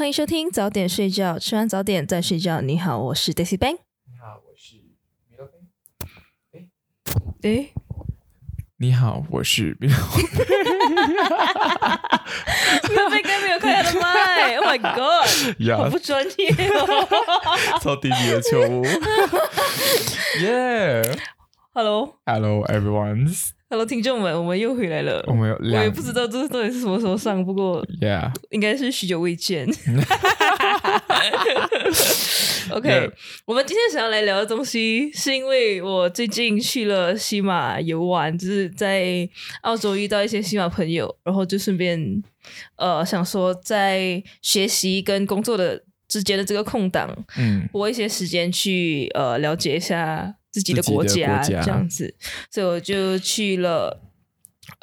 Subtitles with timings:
[0.00, 2.62] 欢迎收听早点睡觉，吃完早点再睡觉。
[2.62, 3.76] 你好，我是 Daisy Bang。
[4.06, 4.76] 你好，我是
[5.28, 5.52] 米洛菲。
[7.42, 7.74] 诶，
[8.78, 10.22] 你好，我是米洛菲。
[12.88, 15.28] 米洛菲刚没有开他的麦，Oh my God，
[15.60, 17.78] 呀好不专业哦。
[17.82, 18.82] 超低级的错误。
[20.40, 22.16] Yeah，Hello
[23.70, 25.24] Hello，Hello，everyone，听众们，我们又回来了。
[25.28, 29.68] 我们有我也两不知道这到底是什么时候上，不过 Yeah，应该是许久未见。
[32.70, 33.12] OK，Yeah
[33.44, 39.28] 我们今天想要来聊的东西，是因为我最近去了西马游玩，就是在
[39.62, 42.20] 澳洲遇到一些西马朋友，然后就顺便
[42.74, 52.14] 呃想说，在学习跟工作的之间的这个空档，嗯拨一些时间去呃了解一下自己的国家，这样子，
[52.50, 54.02] 所以我就去了。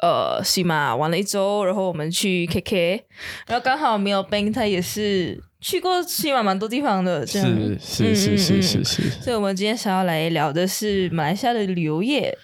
[0.02, 3.00] 呃，西马玩了一周，然后我们去 KK，
[3.46, 7.48] 然后刚好没有 Ben 他也是去过西马蛮多地方的，这样。
[7.80, 8.62] 是是是是嗯嗯嗯。
[8.62, 12.36] 是是，所以我们今天想要来聊的是马来西亚的旅游业。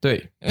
[0.00, 0.50] 对，嗯。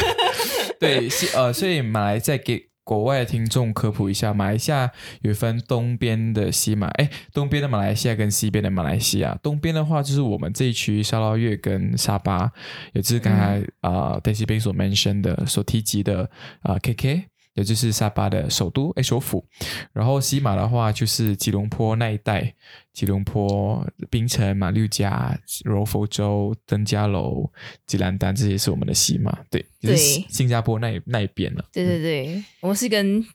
[0.80, 4.88] 对，是呃，所以马来再给国外的听众科普一下，马来西亚
[5.22, 9.36] 有分东边的西马，哎，东边的马来西亚跟西边的马来西亚。
[9.42, 12.52] 东边的话就是我们这一区沙捞越跟沙巴，
[12.92, 16.30] 也就是刚才啊 Daisy b 所 mention 的所提及的
[16.60, 17.24] 啊、KK。
[17.56, 19.44] 也就是沙巴的首都哎首府，
[19.92, 22.54] 然后西马的话就是吉隆坡那一带，
[22.92, 27.50] 吉隆坡、槟城、马六甲、柔佛州、登嘉楼、
[27.86, 29.96] 吉兰丹这些是我们的西马，对，就是
[30.28, 31.64] 新加坡那一那一边了。
[31.72, 33.26] 对对对，我们是跟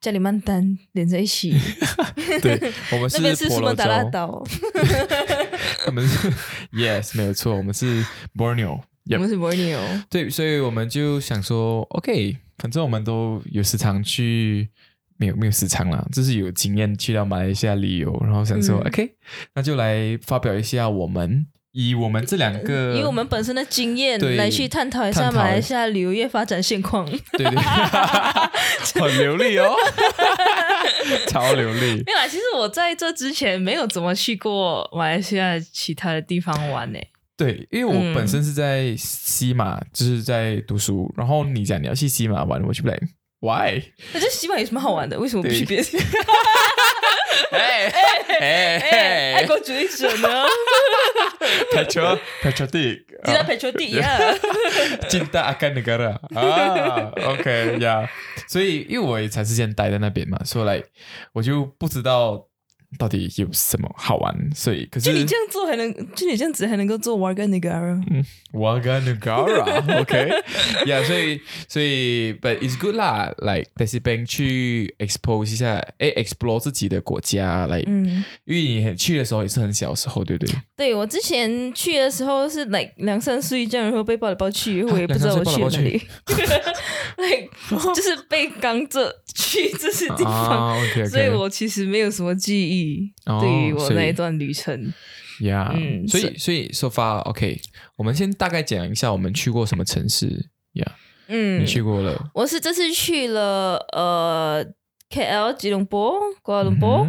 [0.00, 1.52] 加里曼丹连在一起，
[2.40, 4.44] 对，我们 那边是是婆罗苏门答腊洲，岛，
[5.86, 6.32] 我们是
[6.72, 8.04] yes 没有错，我们是
[8.36, 8.80] Borneo。
[9.10, 9.80] 我们是 Borneo。
[10.10, 14.68] 对，所以我们就想说，OK，反正我们都有时常去，
[15.16, 19.12] 没有没有时常啦，就是有经验去到马来西亚旅游，然后想说、嗯 OK，
[19.54, 27.08] 那就来发表一下我们以我们这两个，以我们本身的经验对来去探讨一下马来西亚旅游业发展现况。
[27.32, 27.50] 对对，
[29.00, 29.72] 很流利哦，
[31.28, 32.02] 超流利。
[32.04, 36.98] 没有啦，其实我在这之前没有怎么去过马来西亚其他的地方玩呢。
[37.38, 42.98] 对，因为我嗯本身是在西马，就是在读书，然后你讲你要去西马玩，我去不来
[43.38, 43.80] ，Why？
[44.12, 45.16] 那这西马有什么好玩的？
[45.20, 46.24] 为什么不对去别的地方？
[47.52, 47.86] 哎
[48.40, 50.28] 哎，哎爱国主义者呢？
[51.72, 54.34] Petro Patriotic，Tidak patriotic 呀。
[55.08, 58.10] cinta akan negara 啊，OK 呀、
[58.48, 60.82] 所以因为我也长时间待在那边嘛，所以来
[61.32, 62.47] 我就不知道
[62.96, 68.02] 到底有什么好玩，所以可是就你这样做还能，就你这样子还能够做 Warga Negara。
[68.52, 70.30] Warga Negara，OK，
[70.86, 80.54] 呀， 所以所以，but it's good 啦，like Daisy Bank 去 expose 一下，哎，explore 自己的国家，来、嗯，因为你很去的时候也是很小时候，对不对？
[80.76, 86.00] 对我之前去的时候是 like 两三岁这样，然后被抱来抱去，我也不知道我去哪里。
[87.18, 87.50] like
[87.94, 90.32] 就是被刚着去这些地方。
[90.32, 92.77] 啊，OK，所以我其实没有什么记忆
[93.26, 94.92] 哦对于我那一段旅程。
[95.40, 97.60] 呀，嗯所以所以 so far OK，
[97.96, 100.96] 我们先大概讲一下我们去过什么城市呀？
[101.28, 102.30] 嗯你，去过了？
[102.34, 104.64] 我是这次去了呃
[105.10, 107.06] KL 吉隆坡、瓜隆坡，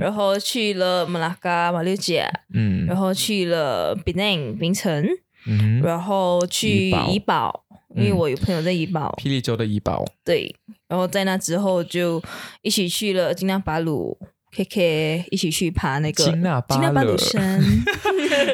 [0.00, 5.06] 然后去了马拉嘎、马六甲，嗯然后去了 Penang 槟城，
[5.46, 7.64] 嗯，然后去怡保，
[7.94, 10.52] 因为嗯我有朋友在怡保，霹雳州的怡保，对，
[10.88, 12.20] 然后在那之后就
[12.62, 14.18] 一起去了金纳巴鲁。
[14.58, 17.62] K K 一起去爬那个金纳巴金纳巴鲁鲁山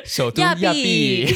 [0.04, 1.34] 首都亚亚庇庇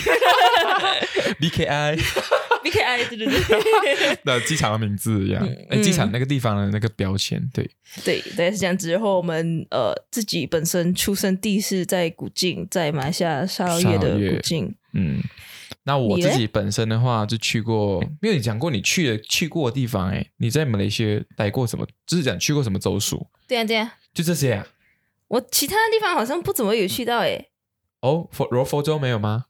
[1.40, 4.18] ，BKI，B K I 对对对。
[4.24, 5.82] 那机场的名字一样，哎，嗯。
[5.82, 7.70] 机场那个地方的那个标签，对，
[8.04, 8.90] 对，大概是这样子。
[8.90, 15.22] 然后我们呃自己本身出生地是在古晋，在马来西亚沙捞越的古晋，嗯，
[15.84, 21.86] 那我自己本身的话，就去过，没有你讲过你去的去过的地方，哎，你在马来西亚待过什么？
[22.06, 23.26] 就是讲去过什么州属？
[23.46, 24.66] 对啊对啊，就这些啊？
[25.28, 27.50] 我其他的地方好像不怎么有去到诶。
[28.00, 29.44] 哦，佛柔佛州没有吗？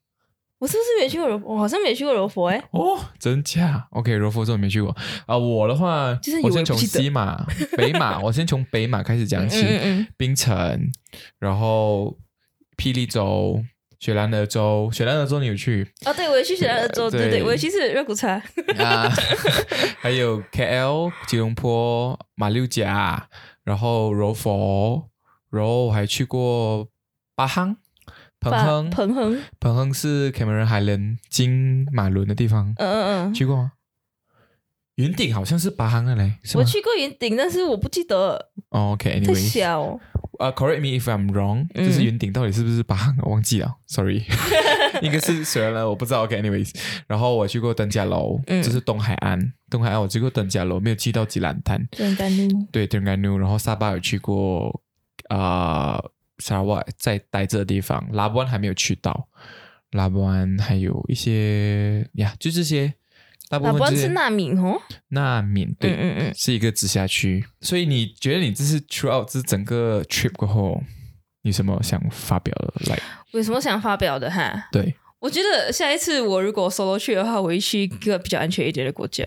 [0.58, 1.54] 我是不是没去过柔佛？
[1.54, 2.62] 我好像没去过柔佛诶。
[2.72, 4.94] 哦，真假？OK，柔佛州你没去过
[5.24, 5.38] 啊？
[5.38, 7.46] 我的话，就是以我先从西马、
[7.78, 10.90] 北马，我先从北马开始讲起，嗯嗯槟城，
[11.38, 12.18] 然后
[12.76, 13.62] 霹雳州、
[13.98, 18.42] 雪兰莪州，雪兰莪州你有去哦，对，我也去雪兰莪州，对对对，我也去吃热骨茶。
[18.78, 19.08] 啊？
[20.00, 23.28] 还有 KL、吉隆坡、马六甲，
[23.68, 25.10] 然后柔佛，
[25.50, 26.88] 然后我还去过
[27.34, 27.76] 巴夯、
[28.40, 33.72] 彭亨，彭亨，彭亨是 Cameron Highland 金马伦的地方，嗯嗯嗯，去过吗？
[34.94, 39.82] 云顶好像是巴夯的嘞，我去过云顶，但是我不记得，哦太，OK，Anyway，小。
[39.82, 40.00] 哦。
[40.38, 41.84] 呃、c o r r e c t me if I'm wrong，、嗯。
[41.86, 43.14] 就是云顶到底是不是巴夯？
[43.22, 44.24] 我忘记了，sorry，
[45.02, 46.24] 应该是虽然了，我不知道。
[46.24, 46.72] OK，anyways，、
[47.06, 48.62] 然后我去过登嘉楼，嗯。
[48.62, 51.86] 就是东海岸，东海岸我去过登嘉楼，没有去到吉兰滩，
[52.70, 54.82] 对，登嘉努，然后沙巴有去过，
[55.28, 56.00] 啊、
[56.38, 59.28] 沙拉瓦在待着的地方，拉布安还没有去到，
[59.90, 62.94] 拉布安还有一些呀，就这些，
[63.48, 64.80] 大部老分这些不是纳米哦。
[65.08, 65.90] 纳缅对。
[65.92, 70.82] 嗯嗯嗯，是一个直辖区，所以你觉得你这是 throughout 这整个 trip 过后，
[71.42, 72.72] 你有什么想发表的？
[72.90, 73.00] 来，
[73.32, 74.68] 有什么想发表的哈？
[74.70, 79.24] 对，我觉得下一次我如果 solo 去的话，我会去一个比较安全一点的国家。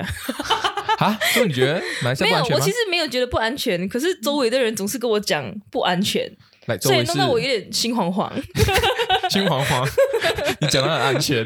[1.00, 2.69] 啊，所以你觉得马来西没有，我其？
[2.69, 6.31] 实没有觉得不安全，可是周围的人总是跟我讲不安全，
[6.68, 8.31] 来，所以弄到我有点心惶惶。
[9.31, 9.89] 心惶惶，
[10.62, 11.44] 你讲的很安全，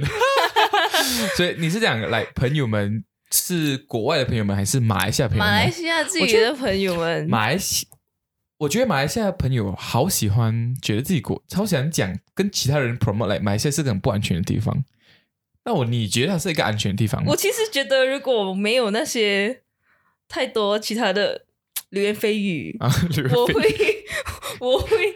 [1.38, 5.52] 所以你是讲来朋友们是国外的朋友们，还是马来西亚朋友们？
[5.52, 7.88] 马来西亚自己的朋友们，马来西，
[8.60, 14.84] 我觉得马来西亚朋友好喜欢，觉得自己国超喜欢讲跟其他人 promote 来马来西亚是个很不安全的地方。
[15.66, 17.36] 那我你觉得它是一个安全的地方吗我？
[17.36, 19.62] 其实觉得如果没有那些
[20.28, 21.46] 太多其他的
[21.90, 22.92] 流言蜚语，啊，
[23.34, 24.06] 我会
[24.60, 25.16] 我会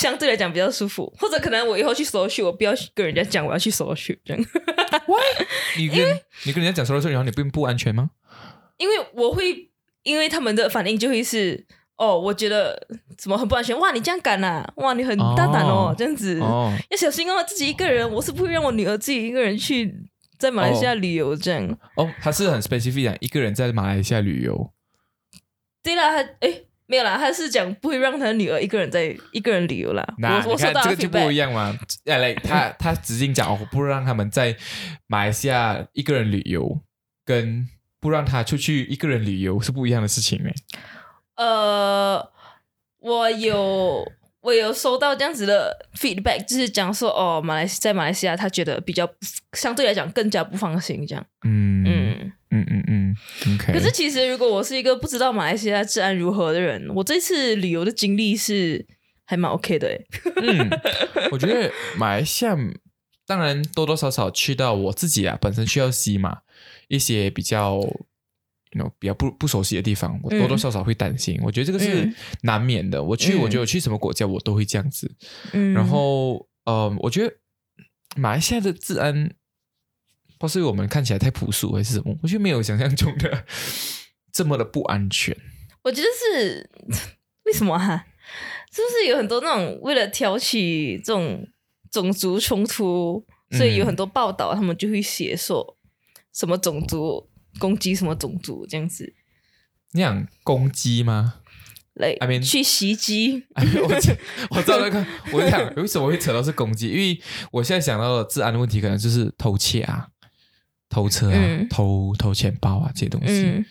[0.00, 4.44] 相对来讲比较舒服，或者可能我以后去 solo 去，我不要跟人家讲我要去 solo 去这样，
[5.76, 8.10] 你跟你跟人家讲说的时候，然后你并不安全吗？
[8.76, 9.70] 因为我会
[10.04, 11.66] 因为他们的反应就会是。
[11.98, 12.80] 哦，我觉得
[13.16, 13.76] 怎么很不安全？
[13.76, 14.72] 哇，你这样敢啊！
[14.76, 19.92] 哇，你很大胆哦，哦这样子、哦，要小心哦，自己一个人，我是不会让我女儿自己一个人去
[20.38, 21.76] 在马来西亚旅游这样。
[21.96, 24.72] 哦，他是很 specific 讲一个人在马来西亚旅游，
[25.82, 30.02] 对啦，他诶没有啦，他是讲不会让他女儿一个人在一个人旅游啦。
[30.16, 31.78] 那我我收到的看这个就不一样嘛。
[32.06, 34.56] 哎，来，他他直接讲，我不让他们在
[35.06, 36.80] 马来西亚一个人旅游，
[37.26, 37.68] 跟
[38.00, 40.54] 不让他出去一个人旅游是不一样的事情哎。
[41.36, 42.30] 呃，
[43.00, 44.10] 我有
[44.40, 49.06] 我有收到这样子的 feedback，就是讲说哦，马来西在马来西亚，他觉得比较
[49.52, 51.22] 相对来讲更加不放心这样。
[51.44, 52.97] 嗯嗯嗯，嗯嗯嗯
[53.54, 53.72] ，OK。
[53.72, 58.86] 可是其实如果我是一个不知道马来西亚治安如何的人，我这次旅游的经历是
[59.24, 60.06] 还蛮 OK 的诶。
[60.42, 60.70] 嗯，
[61.30, 62.56] 我觉得马来西亚
[63.26, 66.38] 当然多多少少去到我自己啊，本身去到西马
[66.88, 67.80] 一些比较。
[68.72, 71.40] you know 比较不不熟悉的地方，我多多少少会担心。
[71.42, 73.02] 我觉得这个是嗯难免的。
[73.02, 75.10] 我去，嗯我觉得我去什么国家我都会这样子。
[75.54, 77.34] 嗯，然后，呃，我觉得
[78.16, 79.32] 马来西亚的治安，
[80.38, 83.44] 不是我们看起来太朴素还是什么，我觉得没有想象中的
[84.32, 85.36] 这么的不安全。
[85.82, 86.70] 我觉得是
[87.44, 88.06] 为什么啊？
[88.70, 91.46] 是不是有很多那种为了挑起这种
[91.90, 93.24] 种族冲突，
[93.56, 95.76] 所以有很多报道，他们就会写说
[96.34, 99.14] 什么种族攻击什么种族这样子，
[99.92, 101.40] 你想攻击吗？
[101.94, 103.44] 来 I mean- 去袭击。
[103.54, 104.16] 哎我知
[104.50, 106.90] 我知道那个， 我在想为什么会扯到是攻击？
[106.90, 107.20] 因为
[107.50, 110.08] 我现在想到的治安的问题，可能就是偷窃啊、
[110.88, 113.44] 偷车啊、嗯偷偷钱包啊这些东西。
[113.44, 113.64] 嗯，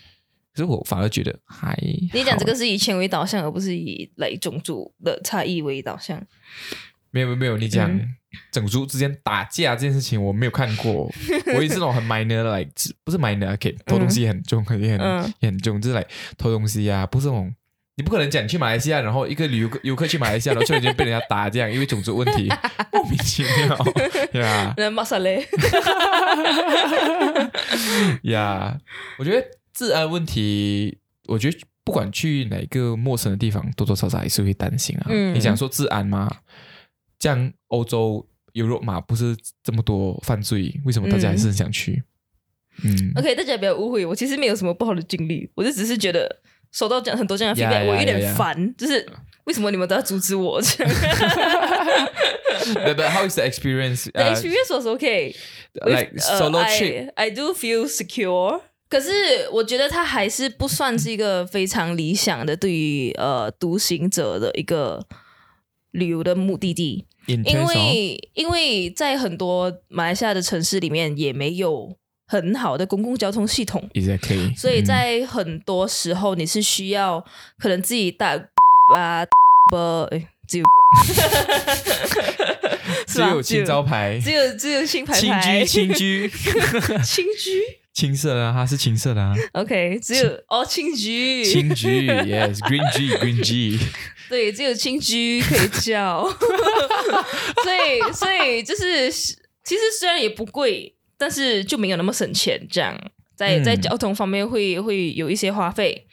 [0.53, 1.77] 可是我反而觉得还
[2.13, 6.21] 你讲这个是以钱为导向，而不是以来种族的差异为导向。
[7.11, 8.07] 没有没有没有，你讲嗯
[8.51, 11.11] 种族之间打架这件事情我没有看过，
[11.55, 12.71] 我也是那种很 minor 的，like
[13.03, 16.05] 不是 minor，可以偷东西很重，也很、嗯也很重，就是来
[16.37, 17.53] 偷东西啊，不是那种。
[17.97, 22.47] 你不可能讲你去马来西亚，然后一个旅游游客去马来西亚，然后突然间被人家打这样，因为种族问题，
[22.93, 25.43] 莫名其妙呀那马萨雷，
[28.23, 28.79] 呀！
[29.17, 35.07] 我觉得治安问题，我觉得不管去哪个陌生的地方，多多少少还是会担心啊。
[35.09, 36.29] 嗯你讲说治安吗？
[37.17, 42.03] 这样欧洲、欧洲嘛，不是这么多犯罪，为什么大家还是很想去？
[42.83, 46.43] 嗯 OK，大家不要误会，我其实没有什么不好的经历，我就只是觉得
[46.77, 49.03] 收到这样很多这样的呀 feedback，我有点烦，就是
[49.45, 50.61] 为什么你们都要阻止我？
[50.61, 50.93] 这样
[52.75, 54.11] But, but how is the experience?
[54.11, 55.33] The uh, experience was okay.
[55.73, 57.13] like With- uh, solo I- trip?
[57.15, 58.61] I do feel secure.
[58.89, 59.09] 可是
[59.51, 65.03] 我觉得它还是不算是一个非常理想的对于呃独行者的一个
[65.91, 74.85] 旅游的目的地，因为因为在很多马来西亚的城市里面也没有很好的公共交通系统，exactly，所以嗯。
[74.85, 77.23] 在很多时候你是需要
[77.59, 78.33] 可能自己打
[78.95, 79.25] 啊
[79.69, 79.75] 不
[80.11, 80.65] 哎只有
[83.05, 86.29] 只有青招牌，只有只有新牌青牌居青居。
[87.03, 87.61] 青 居？
[87.93, 91.43] 青色的啊，它是青色的啊，OK 只有哦青居。
[91.43, 93.79] 青居 yes，green G green G，
[94.29, 96.23] 对只有青居可以叫，
[97.63, 102.95] 所以所以就是其实虽然也不贵，但是就没有那么省钱，这样
[103.35, 103.63] 在嗯。
[103.63, 106.07] 在交通方面会会有一些花费，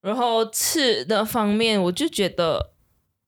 [0.00, 2.72] 然后吃的方面我就觉得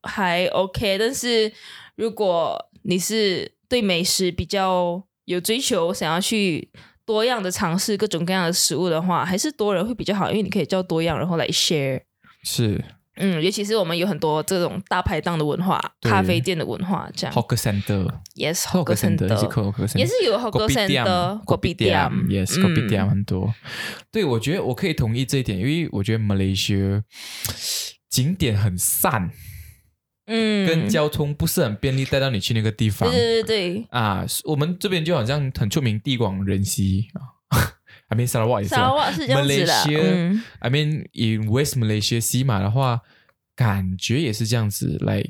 [0.02, 1.52] 还 OK，但是
[1.94, 6.70] 如果你是对美食比较有追求，想要去
[7.04, 12.02] 多样的尝试各种各样的食物的话，还是多人会比较好，因为你可以叫多样，然后来 share。
[12.42, 12.84] 是
[13.16, 17.34] 嗯，尤其是我们有很多这种大排档的文化、咖啡店的文化，这样。
[17.34, 18.06] hawker center。
[18.36, 23.54] Center 是 center hawker center，也是有 hawker center、kopitiam kopitiam yes 嗯 kopitiam 很多。
[24.12, 27.02] 对，我觉得我可以同意这一点，因为我觉得 Malaysia
[28.10, 29.30] 景点很散，
[30.26, 34.26] 嗯，跟交通不是很便利，带到你去那个地方对对对对，啊。
[34.44, 37.35] 我们这边就好像很出名地广人稀啊。
[38.16, 43.02] I mean Sarawak 也是这样子的，Malaysia 嗯 I mean in West Malaysia 西马的话，
[43.54, 44.96] 感觉也是这样子。
[45.00, 45.22] 来，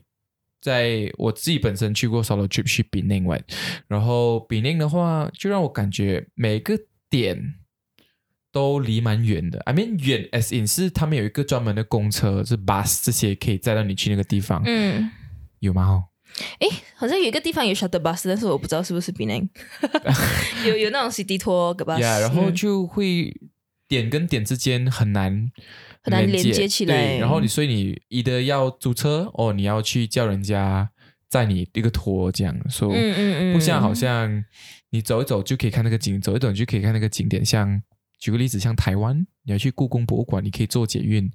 [0.61, 3.43] 在我自己本身去过 solo trip 去 Penang 玩，
[3.89, 6.79] 然后 Penang 的话，就让我感觉每个
[7.11, 7.55] 点
[8.53, 9.59] 都离蛮远的。
[9.61, 15.11] I mean 远 as in 是他们有一个专门的公车，是 bus 这些可以载到你去那个地方，嗯，
[15.59, 16.05] 有吗？
[16.37, 19.49] 哦，诶，好像有一个地方有 shuttle bus，但是我不知道是不是 Penang，
[20.67, 23.35] 有有那种 city tour 的 bus，呀，然后嗯就会
[23.89, 25.51] 点跟点之间很难
[26.03, 30.91] 很难连连接起来对，然后你所以你一的要租车哦，你要去叫人家
[31.29, 34.45] 载你一个托这样，所以嗯嗯嗯，不像好像
[34.91, 37.45] 你走一走就可以看那个景，走一走就可以看那个景点。
[37.45, 37.83] 像
[38.19, 41.31] 举个例子，像台湾，你要去故宫博物馆，你可以坐捷运，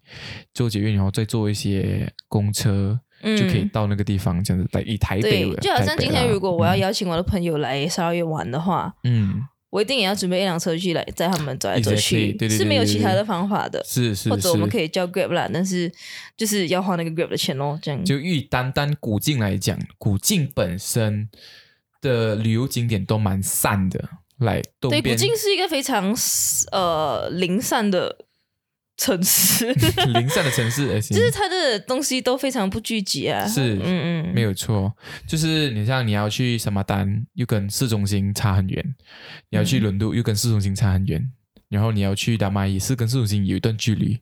[0.53, 2.99] 坐捷运然后再坐一些公车。
[3.21, 4.69] 就可以嗯到那个地方，这样子。
[4.73, 13.83] 来以台北就好像今天如果我要嗯邀请我的朋友来沙捞越玩的话，嗯，我一定也要准备一辆车去来载他们走来走去，对对对是没有其他的方法的。
[13.85, 15.91] 是是或者我们可以叫 Grab 啦，但是
[16.35, 18.03] 就是要花那个 Grab 的钱哦，这样。
[18.03, 21.29] 就以单单古晋来讲，古晋本身
[22.01, 24.09] 的旅游景点都蛮散的。
[24.39, 26.15] 来对，古边晋是一个非常
[26.71, 28.25] 呃零散的
[29.01, 29.65] 城市，
[30.13, 33.47] 零散的城市，而且就是它的东西都非常不聚集啊。
[33.47, 34.95] 是嗯嗯，没有错，
[35.27, 38.79] 就是你像你要去什么丹，又跟市中心差很远；
[39.49, 39.81] 你要去嗯。
[39.81, 41.19] 伦敦，又跟市中心差很远；
[41.67, 44.19] 然后你要去达玛也是跟市中心有一段距离，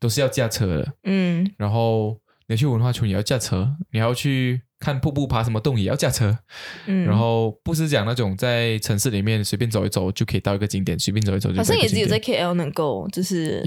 [0.00, 0.94] 都是要驾车的。
[1.04, 6.36] 嗯，然后你要去文化村也要驾车，你要去看瀑布、爬什么洞也要驾车。
[6.86, 13.62] 嗯，然后不是讲那种在城市里面随便走一走就可以到一个景点，随便走一走就好像也只有在 KL 能够就是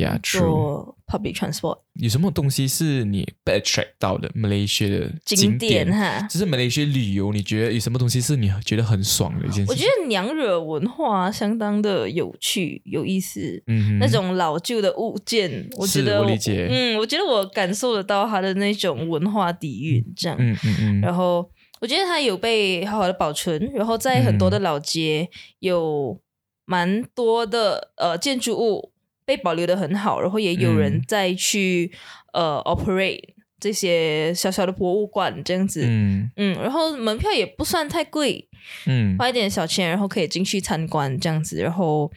[1.08, 6.28] public transport 有什么东西是你被 attract 到的？Malaysia 的景点点哈。
[6.28, 9.72] 就是马来西亚旅游，你觉得有什么东西是你觉得很爽的一件事？
[9.72, 16.68] 我觉得娘惹文化相当的有趣有意思，嗯，那种老旧的物件，我觉得我理解。
[16.70, 20.38] 嗯，我觉得我感受得到它的那种文化底蕴，这样。
[20.40, 21.50] 嗯嗯嗯，然后
[21.80, 24.52] 我觉得它有被好好的保存，然后在很多嗯。
[24.52, 26.20] 的老街有
[26.66, 28.92] 蛮多的呃建筑物
[29.28, 31.92] 被保留的很好，然后也有人嗯再去、
[32.32, 33.22] 呃 operate
[33.60, 35.84] 这些小小的博物馆这样子。
[35.86, 38.48] 嗯嗯，然后门票也不算太贵，
[38.86, 42.10] 嗯花一点小钱，然后可以进去参观这样子，然后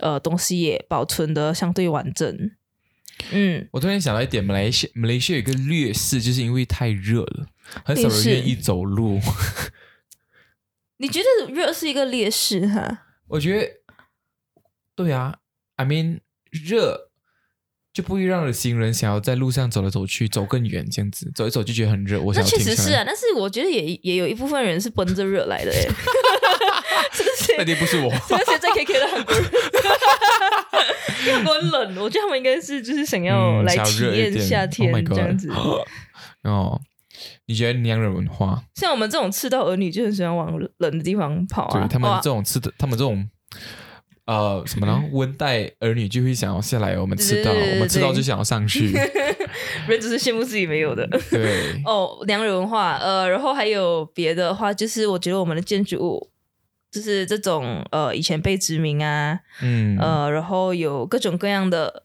[0.00, 2.50] 呃东西也保存的相对完整。
[3.32, 7.46] 嗯，我突然想到一点，马来西亚马来西亚有一个劣势，就是因为太热了，
[7.82, 9.18] 很少人愿意走路。
[10.98, 13.06] 你觉得热是一个劣势哈？
[13.28, 13.70] 我觉得，
[14.96, 15.38] 对啊
[15.76, 16.18] ，I mean，
[16.50, 17.08] 热
[17.92, 22.20] 就不会让行人想要在路上走来走去，走更远这样子，走一走就觉得很热。
[22.20, 25.88] 我那想要停下来确实是啊，，但是我觉得也也有一部分人是奔着热来的诶。
[27.12, 28.10] 这个那是点不是我。
[28.28, 29.44] 这个是在 KK 的韩国人，
[31.20, 35.50] 因为韩国人冷，我觉得他们应该是就是想要嗯来体验夏 Oh 天这样子。
[36.44, 36.80] 哦，
[37.46, 38.62] 你觉得娘惹文化？
[38.74, 41.80] 像我们这种赤道儿女就很喜欢往冷的地方跑啊。
[41.80, 43.28] 对他们哇这种吃的，他们这种
[44.28, 45.02] 呃什么呢？
[45.12, 48.92] 温带儿女就会想要下来，我们吃到，对对对我们吃到就想要上去。
[49.88, 51.08] 人只是羡慕自己没有的。
[51.30, 56.30] 对，哦，良人文化，呃，然后还有别的话，就是我觉得我们的建筑物，
[56.90, 62.04] 就是这种呃以前被殖民啊，嗯，呃，然后有各种各样的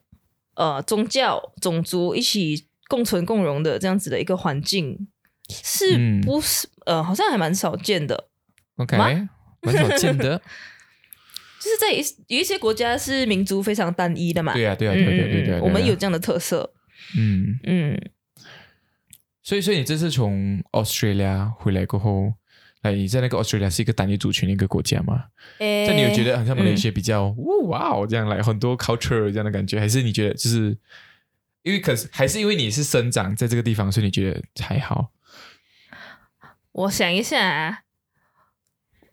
[0.54, 5.06] 呃宗教、种族一起共存共荣的这样子的一个环境，
[5.50, 8.28] 是嗯不是、呃好像还蛮少见的
[8.76, 9.28] ？OK，蛮
[9.76, 10.40] 少见的。
[11.64, 12.04] 就是在一
[12.34, 15.60] 有一些国家是民族非常单一的嘛，对呀，对呀，对呀，对呀对。
[15.60, 16.74] 我们有这样的特色，
[17.16, 18.10] 嗯，嗯，
[19.42, 22.34] 所以，所以你这次从 Australia 回来过后，
[22.82, 25.24] 哎，你在那个 Australia 是一个单一族群的一个国家吗？
[25.60, 30.76] 诶那你有觉得好像马来嗯西亚比较哇哇哦这样来很多 culture 这样的感觉，还是你觉得就是
[31.62, 35.12] 因为可是还是因为你是生长在这个地方，所以你觉得还好？
[36.72, 37.83] 我想一下啊。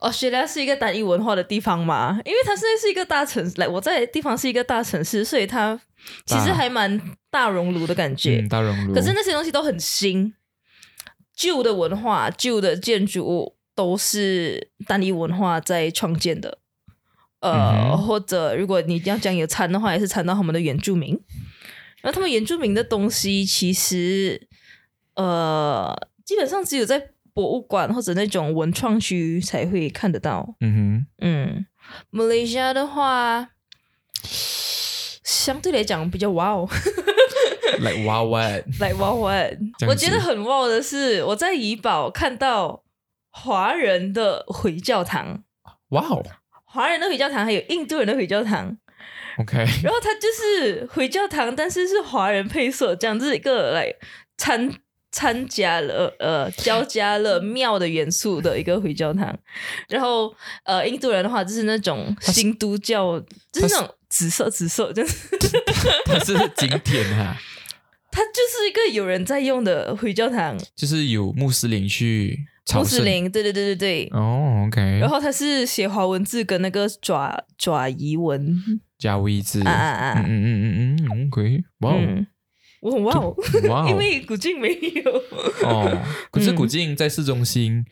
[0.01, 2.19] Australia 是一个单一文化的地方嘛？
[2.25, 5.79] 因为它现在是一个大城市，来我在的地方是一个大城市，所以它
[6.25, 8.39] 其实还蛮大熔炉的感觉。
[8.39, 8.93] 嗯，大熔炉。
[8.93, 10.33] 可是那些东西都很新，
[11.35, 16.57] 旧的文化、旧的建筑物都是单一文化在创建的。
[17.41, 21.19] 呃，嗯或者如果你要讲有掺的话，也是掺到他们的原住民。
[22.01, 24.47] 然后他们原住民的东西，其实
[25.13, 30.55] 呃，基本上只有在博物馆或者那种文创区才会看得到。
[30.59, 31.07] 嗯哼。
[31.19, 31.65] 嗯，
[32.09, 33.49] 马来西亚的话，
[35.23, 36.67] 相对来讲比较哇哦。
[36.67, 36.75] 哼，
[37.83, 38.41] like 哇哇，
[38.79, 39.31] 来哇哇！
[39.33, 39.85] 这样子。
[39.87, 42.83] 我觉得很哇的是，我在怡保看到
[43.29, 45.43] 华人的回教堂，
[45.89, 46.23] 哇哦。
[46.65, 48.77] 华人的回教堂还有印度人的回教堂
[49.39, 53.93] ，，OK，然后它就是回教堂，但是是华人配色，这样这是一个来
[54.37, 54.71] 参
[55.11, 59.37] 参加了呃交加了庙的元素的一个回教堂。
[59.87, 63.19] 然后呃印度人的话就是那种新都教，
[63.51, 65.27] 就是那种紫色紫色，就是
[66.05, 67.35] 它是景点哈，
[68.11, 73.01] 它就是一个有人在用的回教堂，就是有穆斯林去穆斯。
[73.01, 74.09] 林，对对对对对。
[74.13, 78.61] 哦，OK，然后它是写华文字跟那个爪爪夷文
[78.97, 82.27] 加位字，啊啊啊嗯嗯嗯嗯嗯，OK，哇哦嗯，
[82.81, 83.35] 我很哇哦，
[83.69, 85.11] 哇因哦， 为古晋没有。
[85.67, 85.97] 哦，
[86.31, 87.85] 可是嗯古晋在市中心，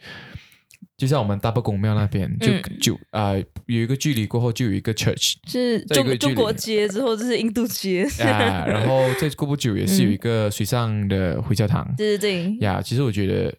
[0.97, 2.61] 就像我们大伯公庙那边，就嗯。
[2.81, 3.33] 就啊
[3.67, 11.87] 有一个距离过后就有一个 church 是中中国街之后就是印度街，啊，然后再过不久也是有一个水上的回教堂。
[11.95, 12.81] 对对对，呀。
[12.81, 13.53] 其实我觉得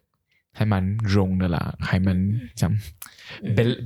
[0.53, 2.15] 还蛮融的啦，还蛮
[2.55, 2.77] 这样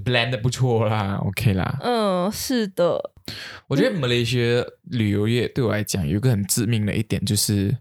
[0.04, 1.78] blend 的不错啦，OK 啦。
[1.82, 3.12] 嗯，是的，
[3.68, 7.78] 我觉得马来西亚旅游业对我来讲有一个很致命的一点就是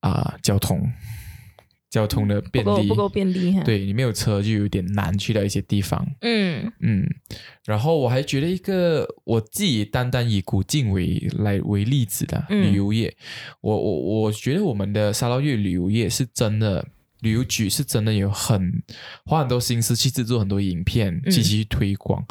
[0.00, 0.92] 啊、交通，
[1.88, 6.04] 交通的便利够不够便利哈。，对你没有车就有点难去到一些地方。
[6.20, 7.08] 嗯嗯，
[7.66, 13.16] 然后我还觉得一个我自己单单以古晋为来为例子的嗯旅游业，
[13.60, 16.84] 我我我觉得我们的沙捞越旅游业是真的。
[17.20, 18.82] 旅游局是真的有很
[19.24, 22.24] 花很多心思去制作很多影片，嗯积极去推广。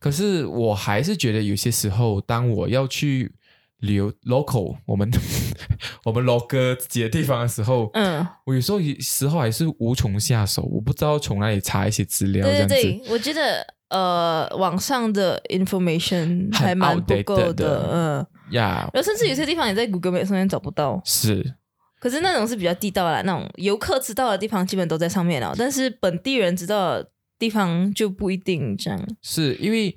[0.00, 3.32] 可是我还是觉得有些时候，当我要去
[3.80, 5.10] 旅游 local 我们
[6.04, 12.74] 我们 local 自己的地方的时候，嗯，我有时候时候还是无从下手，我不知道从哪里查一些资料，这对样子。
[12.74, 21.00] 对对，我觉得呃，网上的 information 还蛮不够的嗯，呀然后甚至有些地方你在 Google Map 上面找不到。
[21.04, 21.54] 是
[21.98, 29.08] 可是那种是比较地道啦，那种游客知道的地方基本都在上面了，但是本地人知道的地方就不一定这样。
[29.22, 29.96] 是因为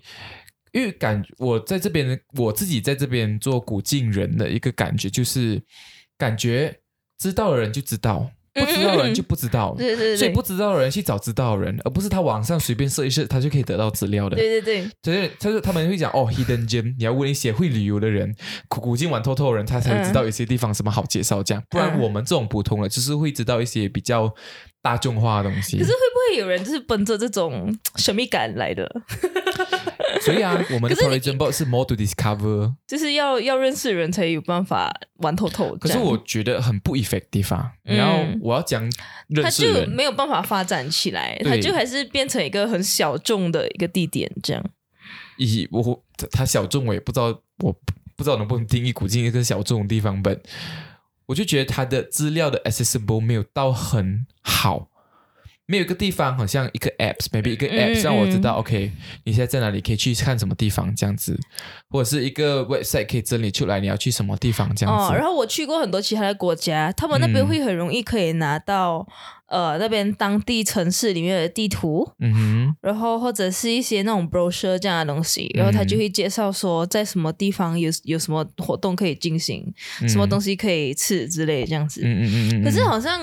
[0.71, 5.61] 因为感我在这边我自己在这边做古晋人的一个感觉就是
[6.17, 6.79] 感觉
[7.17, 9.73] 知道的人就知道，不知道的人就不知道。
[9.77, 14.35] 对对对，所以不知道的人去找知道的人，而不是他网上随便设一设，他就可以得到资料的。
[14.35, 18.35] 对对对，所以，他就他们会讲哦，hidden gem，你要问一些会旅游的人，
[18.67, 21.41] 古古晋玩透透的人，他才会知道有些地方什么好介绍。
[21.41, 24.33] 这样，不然嗯我们这种普通的，就是会知道一些比较
[24.81, 25.77] 大众化的东西。
[25.77, 28.89] 可是会不会有人就是奔着这种神秘感来的？
[30.21, 35.75] 所以啊， 我们 tourism board 是 more to discover，就是要要认识人才有办法玩透透。
[35.77, 37.71] 可是我觉得很不 effective 啊。
[37.86, 38.81] 嗯然后我要讲
[39.27, 44.63] 认它就没有办法发展起来，对它就还是变成一个很小众的一个地点这样。
[45.38, 47.27] 以我他小众，我也不知道，
[47.63, 47.73] 我
[48.15, 50.39] 不知道能不能定义古今一个小众的地方，but
[51.25, 54.90] 我就觉得他的资料的 accessible 没有到很好。
[55.71, 58.91] 没有一个地方好像一个 apps，maybe 一个嗯 apps 让我知道、嗯 OK，
[59.23, 61.39] 你现在在哪里可以去看什么地方这样子，
[61.89, 65.15] 或者是一个 website 可以整理出来你要去什么地方这样哦，子。
[65.15, 69.07] 然后我去过很多其他的国家，他们那边嗯会很容易可以拿到、
[69.47, 79.73] 呃那边当地城市里面的地图，嗯哼，然后或者是一些那种 brochure 这样的东西，然后他就会介绍说在什么地方有有什么活动可以进行，
[80.07, 82.01] 什么东西可以吃之类这样子。
[82.03, 83.19] 嗯嗯嗯，可是好像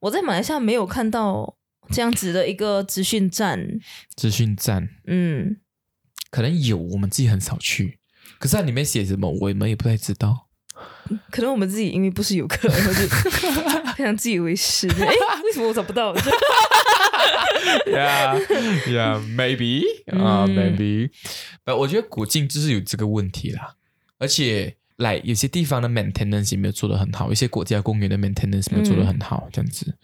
[0.00, 1.54] 我在马来西亚没有看到
[1.90, 3.78] 这样子的一个资讯站，
[4.16, 5.56] 资讯站嗯，
[6.30, 7.98] 可能有，我们自己很少去。
[8.38, 10.48] 可是它里面写什么，我们也不太知道。
[11.30, 13.06] 可能我们自己因为不是游客，然后就
[13.94, 14.86] 非常自以为是。
[14.88, 15.06] 哎，
[15.44, 16.14] 为什么我找不到？
[17.86, 18.38] yeah,
[18.86, 21.10] yeah, maybe 啊、嗯 maybe。
[21.64, 23.76] 呃，我觉得古晋就是有这个问题啦，
[24.18, 29.96] 而且来有些地方的 maintenance 也没有做得很好，一些国家公园的 maintenance 没有做得很好，这样子。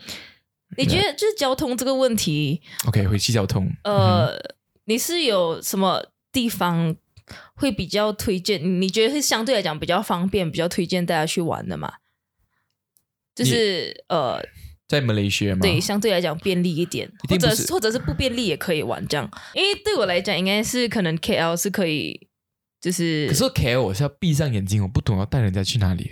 [0.76, 4.38] 你觉得就是交通这个问题，OK，回去交通，呃，
[4.84, 6.96] 你是有什么地方
[7.54, 8.80] 会比较推荐？
[8.80, 11.94] 你觉得是相对来讲比较方便、比较推荐大家去玩的吗？
[13.34, 14.42] 就是呃，
[14.86, 19.30] 在马来西亚嘛，对，相对来讲便利一点，或者或者是不便利也可以玩这样。
[19.54, 22.28] 因为对我来讲，应该是可能 KL 是可以，
[22.80, 26.10] 就是可是 KL 我是要闭上眼睛，我不懂要带人家去哪里。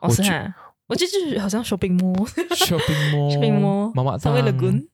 [0.00, 0.54] 我是哈，
[0.86, 2.26] 我觉得就是好像 shopping mall。
[2.54, 4.86] shopping mall，shopping mall，妈妈三味档 lagoon，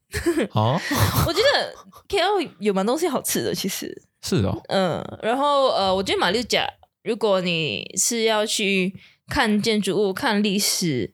[0.53, 0.81] 哦，
[1.27, 1.75] 我觉得
[2.09, 6.67] KL 有蛮东西好吃的，其实，是哦，嗯，然后呃，我觉得马六甲，
[7.03, 8.95] 如果你是要去
[9.29, 11.13] 看建筑物、看历史，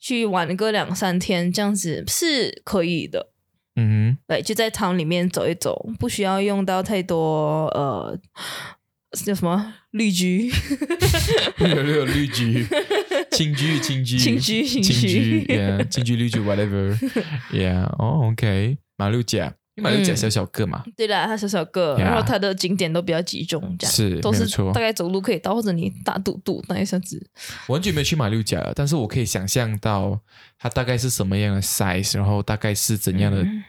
[0.00, 3.30] 去玩个两三天这样子是可以的。
[3.80, 8.18] 嗯对，就在 town 里面走一走，不需要用到太多呃
[9.24, 9.74] 叫什么？
[9.92, 10.50] 绿居，
[11.58, 12.66] 哼，有有绿居、
[13.36, 23.94] 青居、青居、青居青青居居，yeah，青居、绿居，whatever，yeah， 哦，OK，马六甲，因为马六甲嗯小小个嘛，对啦，它小小个 Yeah 然后它的景点都比较集中，这样。
[23.94, 27.24] 是都是大概走路可以到，或者你打赌赌那一下子，
[27.66, 30.20] 我很久没有去马六甲了，但是我可以想象到
[30.58, 33.62] 它大概是什么样的 size，然后大概是怎样的嗯。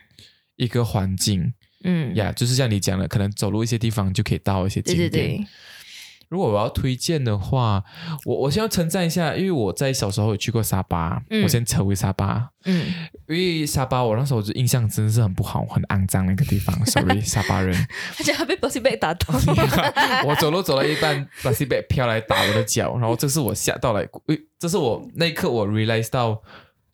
[0.56, 1.54] 一个环境。
[1.86, 5.28] 嗯，呀就是像你讲的，可能走路一些地方就可以到一些景对点。
[5.28, 5.48] 对对，
[6.30, 7.84] 如果我要推荐的话，
[8.24, 11.44] 我我先要称赞一下，因为我在小时候有去过沙巴，嗯。
[11.44, 12.86] 我先扯回沙巴，嗯，
[13.28, 17.76] 因为沙巴我那时候就印象真的是很不好，很肮脏的一个地方， sorry 沙巴人，
[18.20, 19.34] 而且还被 bossy bag 打到，
[20.28, 26.42] 我走路走了一半，plastic bag 飘来打我的脚，然后这是我吓到了，诶这是我那一刻我 realize 到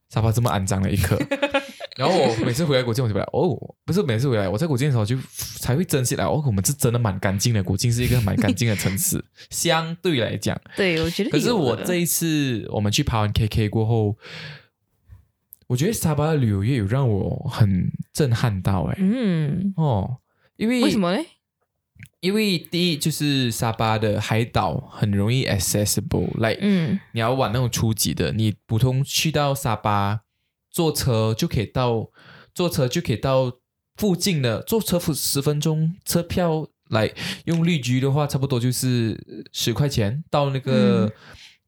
[0.10, 1.18] 沙巴这么肮脏的一刻。
[1.98, 5.16] 然后我每次回来古晋，我就回来哦，不是每次回来，我在古晋的时候就
[5.60, 10.60] 才会珍惜来哦，我们是真的蛮干净的，古晋是一个蛮干净的城市， 相对来讲。
[10.76, 11.30] 对我觉得。
[11.30, 14.18] 可是我这一次我们去爬完 KK 过后，
[15.68, 20.18] 我觉得沙巴的旅游业有让我很震撼到哎、嗯，哦，
[20.58, 21.26] 因为为什么嘞？
[22.26, 27.00] 因为第一就是沙巴的海岛很容易 accessible，like、嗯。
[27.12, 30.22] 你要玩那种初级的，你普通去到沙巴
[30.72, 32.10] 坐车就可以到，
[32.56, 33.54] 坐车就可以到
[33.98, 37.14] 附近的，坐车十分钟，车票来
[37.46, 41.14] 用绿居的话，差不多就是十块钱到那个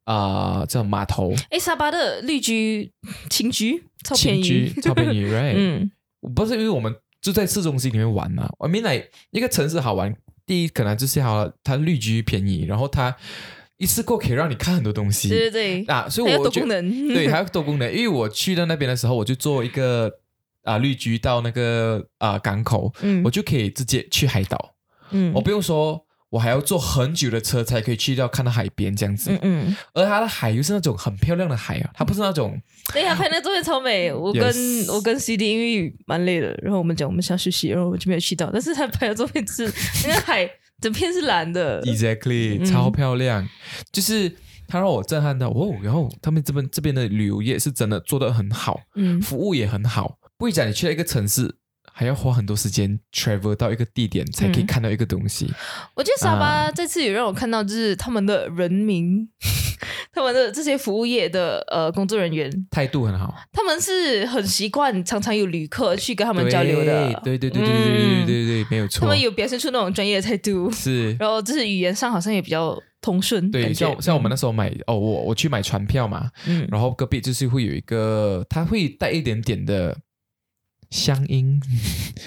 [0.06, 2.92] 啊、叫码头，哎，沙巴的绿居、
[3.30, 5.54] 青居超便宜，超便宜，right？
[5.56, 5.92] 嗯。
[6.34, 10.16] 不是因为我们就在市中心里面玩嘛、我 mean like 一个城市好玩，
[10.48, 13.16] 第一可能就是好，它绿居便宜，然后它
[13.78, 17.92] 一次过可以让你看很多东西，对对对，啊，所以我觉得功能，对，还有多功能。
[17.94, 20.12] 因为我去到那边的时候，我就坐一个
[20.64, 23.22] 啊绿居到那个啊港口，嗯。
[23.24, 24.74] 我就可以直接去海岛，
[25.12, 25.32] 嗯。
[25.36, 26.07] 我不用说。
[26.38, 32.62] 我还要坐很久的车才可以去到看到海边这样子，嗯嗯，而它的海又是那种很漂亮的海啊，它不是那种
[32.94, 34.14] 对呀，拍那照片超美。
[34.14, 39.64] 我跟 Yes 我跟 CD 因为蛮累的，然后我们讲我们想休息，然后我们就没有去到，但是他拍的照片是
[40.08, 40.48] 那个海
[40.80, 42.66] 整片是蓝的，exactly 嗯。
[42.66, 43.48] 超漂亮，
[43.92, 44.32] 就是
[44.68, 49.20] 他让我震撼到哦，然后他们这边这边的旅游业是真的做得很好，嗯。
[49.22, 51.56] 服务也很好，不会讲你去了一个城市。
[52.00, 55.52] 还要花很多时间 travel 到一个地点才可以嗯看到一个东西，
[55.96, 56.72] 我觉得沙巴啊。
[56.72, 59.28] 这次也让我看到，就是他们的人民，
[60.14, 69.02] 他们的这些服务业的呃工作人员，态度很好，他们是很习惯常常有旅客去跟他们交流的，对对对对对对对嗯对对，没有错。
[69.02, 79.98] 他们有表现出那种专业的态度，是，然后就是语言上好像也比较通顺，对，像像我们那时候买哦，我我去买船票嘛，嗯然后隔壁就是会有一个，他会带一点点的
[80.90, 81.60] 乡音，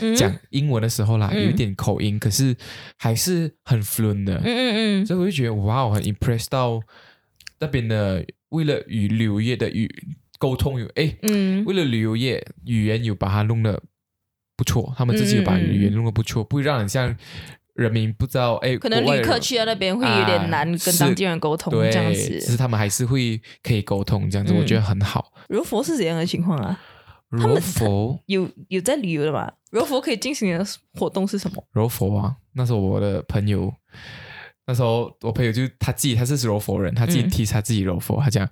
[0.01, 2.55] 嗯讲英文的时候啦，嗯有一点口音，可是
[2.96, 6.81] 还是很 fluent 的，嗯嗯嗯所以我就觉得哇，我很 impressed 到
[7.59, 9.88] 那边的为了与旅游业的语
[10.38, 13.83] 沟通有哎，嗯为了旅游业，语言有把它弄得
[14.57, 17.16] 不错，他们自己有把语言弄得不错，不会让人像
[17.75, 22.57] 人民不知道哎，可能旅客去到那边会有点难啊跟当地人沟通对，这样只是子。
[22.57, 25.33] 他们还是会可以沟通，这样子、嗯我觉得很好。
[25.49, 26.79] 如佛是怎样的情况啊？
[27.31, 29.53] 柔佛，有有在旅游的吗？
[29.71, 31.64] 柔佛可以进行的活动是什么？
[31.73, 33.73] 柔佛啊，那时候我的朋友，
[34.66, 38.49] 那时候我朋友就他自己他是柔佛人，他自己嗯提他自己柔佛，他讲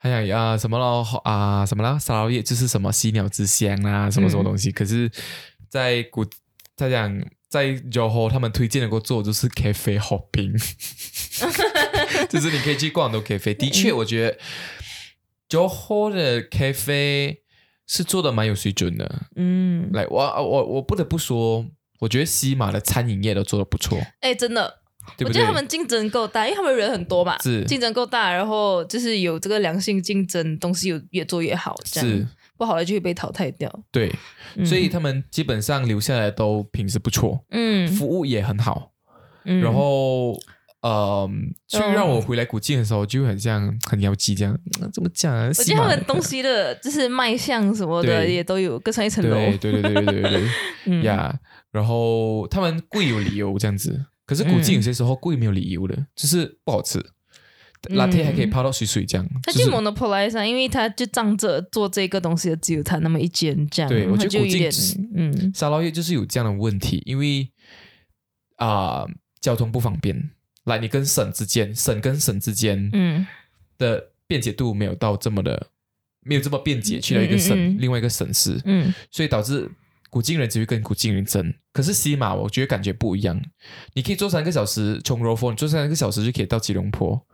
[0.00, 4.70] 他讲啊什么咯啊什么啦，沙捞越就是什么犀鸟之乡啊，什么什么东西。
[4.70, 5.10] 嗯可是，
[5.68, 6.24] 在古
[6.74, 10.52] 他讲在 Johor 他们推荐的给我做就是 cafe hopping，
[12.30, 13.54] 就是你可以去逛很多 cafe。
[13.54, 14.38] 的嗯确，我觉得
[15.50, 17.41] Johor 的 cafe
[17.94, 19.22] 是做的蛮有水准的。
[19.36, 21.66] 嗯，来，我我我不得不说，
[22.00, 24.78] 我觉得西马的餐饮业都做的不错，哎，真的，
[25.18, 25.28] 对对？
[25.28, 27.62] 我觉得他们竞争够大，因为他们人很多嘛，是。
[27.66, 32.08] 竞争够大，然后就是有这个良性竞争，东西有越做越好，这样。
[32.08, 32.26] 是。
[32.56, 33.70] 不好的就会被淘汰掉。
[33.90, 34.10] 对，
[34.56, 34.64] 嗯。
[34.64, 38.92] 所以他们基本上留下来都品质不错，嗯，服务也很好，
[39.44, 39.60] 嗯。
[39.60, 40.40] 然后。
[40.82, 41.30] 呃，
[41.68, 44.58] 就让我回来古晋的时候，就很像很妖气这样。
[44.92, 45.46] 怎么讲啊？
[45.46, 49.36] 我觉得他们东西的就是卖相什么的也都有各上一层楼。
[49.58, 50.48] 对对对对对对，
[50.86, 51.38] 嗯呀。
[51.70, 57.02] 然后他们贵有理由这样子，可是古晋有些时候贵没有理由的，就是不好吃。
[57.90, 59.26] 拉铁还可以泡到水水这样。
[59.42, 63.88] 他进猛的普莱山，因为他就仗着做这个东西的只有他那么一间这样。
[63.88, 64.70] 对，我觉得古晋
[65.16, 67.50] 嗯沙捞越就是有这样的问题，因为
[68.56, 69.06] 啊
[69.40, 70.30] 交通不方便。
[70.64, 73.26] 来你跟省之间，省跟省之间嗯。
[73.78, 75.68] 的便捷度没有到这么的，
[76.20, 78.94] 没有这么便捷去到一个省、嗯嗯嗯另外一个省市，嗯。
[79.10, 79.70] 所以导致
[80.08, 81.52] 古晋人只会跟古晋人争。
[81.72, 83.42] 可是西马我觉得感觉不一样，
[83.94, 87.26] 你可以坐三个小时从柔佛，你坐三个小时就可以到吉隆坡，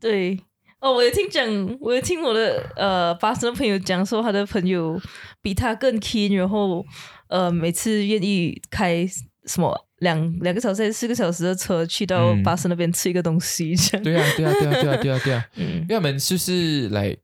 [0.00, 0.40] 对。
[0.78, 5.00] 哦，我有听讲，我有听我的呃巴生的朋友讲说，他的朋友
[5.40, 6.84] 比他更 keen，然后
[7.28, 9.06] 呃每次愿意开
[9.46, 14.04] 什么两两个小时还是四个小时的车去到嗯巴士那边吃一个东西，这样。
[14.04, 17.16] 对啊，对啊，对啊，对啊，对啊，对啊， 嗯因为我们就是来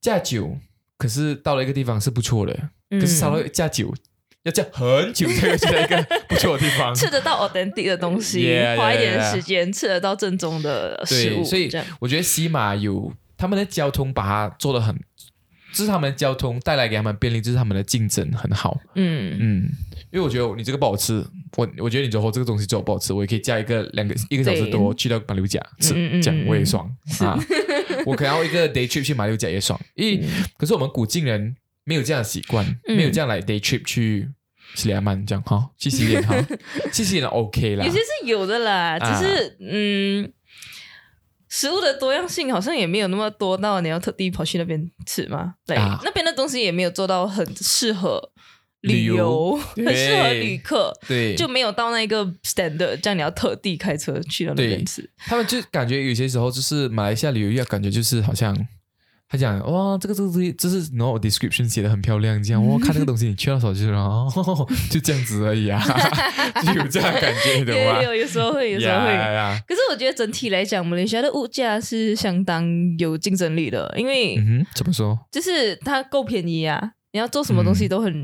[0.00, 0.56] 驾酒，
[0.98, 3.92] 可是到了一个地方是不错的，嗯可是稍微驾酒
[4.42, 6.94] 要驾很久才会去到一个不错的地方。
[6.94, 14.94] 吃得到 authentic 的东西 Yeah, yeah, 花一点.时间吃得到正宗的食物，对，所以我觉得西马有他们的交通把它做的很，
[15.76, 18.80] 就是他们的交通带来给他们便利，就是他们的竞争很好。
[18.94, 19.36] 嗯。
[19.38, 19.68] 嗯，
[20.10, 21.22] 因为我觉得你这个不好吃，
[21.56, 26.90] 我我觉得你最后这个东西做得不好吃，我也可以加一个两个一个小时多去到马六甲吃，这样我也嗯爽。
[27.20, 27.38] 啊。
[28.06, 32.96] 我可能要一个 day trip 去马六甲也爽，因为、可是我们古晋人没有这样的习惯，嗯。
[32.96, 34.30] 没有这样来 day trip 去
[34.74, 36.34] 西里亚曼这样哈，去洗脸哈，
[36.92, 37.84] 去洗脸 OK 啦。
[37.84, 37.92] 有。
[37.92, 40.32] 些是有的啦，啊只是、嗯，
[41.56, 45.54] 食物的多样性好像也没有那么多到你要特地跑去那边吃吗。
[45.64, 45.98] 对，啊。
[46.04, 48.30] 那边的东西也没有做到很适合
[48.82, 55.08] 旅游很适合旅客，对，就没有到那个 standard，这样你要特地开车去到那边吃。
[55.16, 58.54] 他们就感觉有些时候就是马来西亚旅游业，感觉就是好像
[59.28, 64.28] 他讲哇，这个这个东西，就是 no description 写的很漂亮，这样 哇，看那个东西，你去到手就是哦，
[64.90, 65.82] 就这样子而已啊，
[66.64, 68.02] 就有这样的感觉，的吗？
[68.02, 69.06] 有有有时候会，有时候会。
[69.66, 72.64] 可是我觉得整体来讲，马来西亚的物价是相当
[72.98, 74.36] 有竞争力的，因为
[74.74, 75.18] 怎么说？
[75.32, 78.14] 就是它够便宜啊，你要做什么东西都很、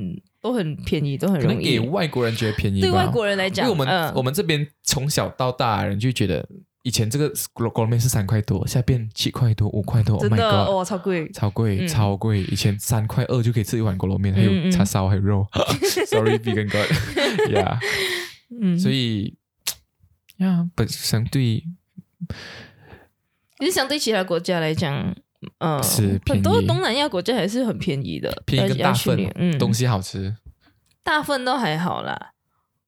[0.40, 1.80] 都很便宜，都很可能容易给。
[1.80, 6.46] 外国人觉得便宜吧，对外国人来讲，因为我们、嗯、我们这边从小到大人就觉得，
[6.82, 10.64] 以前这个锅锅面是三块多，现在变七块多、五块多，Oh 真的！
[10.64, 11.30] 哦，超贵。
[11.30, 12.42] 超贵，嗯超贵！
[12.42, 15.46] 以前三块二就可以吃一碗锅烙面，还嗯有嗯叉烧，还有肉。
[16.06, 17.78] Sorry，vegan God，yeah。
[18.60, 19.36] 嗯，所以
[20.38, 21.64] 呀， 本相对
[23.58, 25.14] 其实相对其他国家来讲，
[25.58, 30.36] 呃，是便宜很多东南亚国家还是很便宜的，便宜跟要大份嗯，东西好吃。
[31.04, 32.32] 大份都还好啦。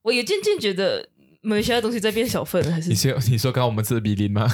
[0.02, 1.08] 我也渐渐觉得
[1.44, 4.42] 马来西亚的东西在变小份，还是你说你说刚刚我们吃的比林吗？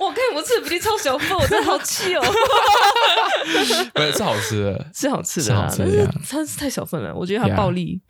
[0.00, 2.22] 我看我们吃的比例超小份，我真的好气哦。
[3.94, 4.90] 不是，是好吃的。
[4.92, 8.00] 是好吃的是是好吃的呀它是太小份了，我觉得它暴力。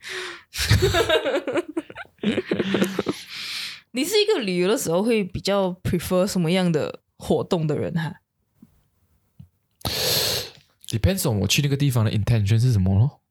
[3.91, 8.15] 你是一个旅游的时候会比较 prefer 什么样的活动的人哈
[10.89, 13.22] ？Depends on 我去那个地方的 intention 是什么咯。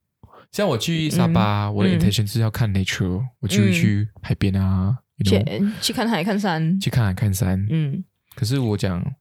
[0.51, 1.99] 像我去沙巴，我的嗯。
[1.99, 7.65] intention 是要看 nature，我就会去海边啊 know，去看海看山，去看海看山。
[7.69, 8.03] 嗯。
[8.35, 9.15] 可是我讲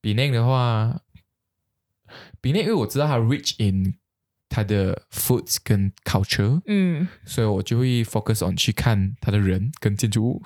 [0.00, 1.00] 比内的话，
[2.40, 3.94] 比内因为我知道它 rich in
[4.48, 7.08] 它的 foods 跟 culture，嗯。
[7.24, 10.42] 所以我就会 focus on 去看它的人跟建筑物。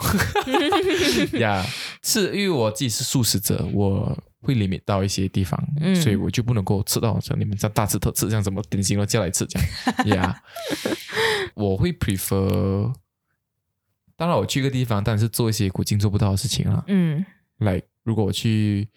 [1.38, 1.64] 呀，
[2.02, 9.68] 是因为我自己是素食者，我会 limit 到一些地方，嗯所以我就不能够吃到像你们这样大吃特吃，像什么点心都叫来吃这样
[10.16, 10.42] 呀。
[11.54, 12.92] 我会 prefer，
[14.16, 16.84] 当然我去一个地方，但是做一些古今做不到的事情啦。
[16.86, 17.24] 嗯
[17.58, 18.88] like 如果我去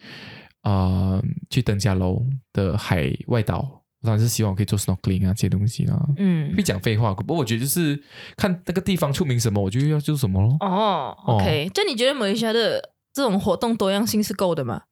[0.62, 0.72] 啊、
[1.18, 2.24] 呃去登嘉楼
[2.54, 3.60] 的海外岛，
[4.02, 6.00] 我当然是希望可以做 snorkeling 啊这些东西啦。
[6.18, 8.00] 嗯会，讲废话，不过我觉得就是
[8.38, 10.56] 看那个地方出名什么，我就要做什么咯。
[10.60, 14.84] 哦，OK，就你觉得马来西亚的这种活动多样性是够的吗？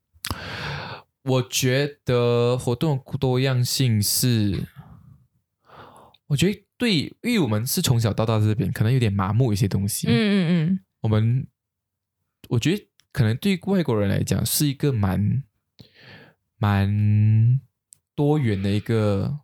[1.22, 4.66] 我觉得活动多样性是，
[6.28, 10.06] 我觉得对，因为我们是从小到大在这边，可能有点麻木一些东西。
[10.08, 10.80] 嗯嗯嗯。
[11.02, 11.46] 我们
[12.48, 15.42] 我觉得可能对外国人来讲是一个蛮
[16.58, 17.60] 蛮
[18.14, 19.40] 多元的一个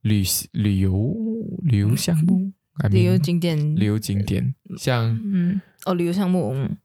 [0.00, 1.14] 旅旅游
[1.62, 2.52] 旅游项目
[2.90, 6.76] 旅游景点，旅游景点，像嗯，哦，旅游项目，嗯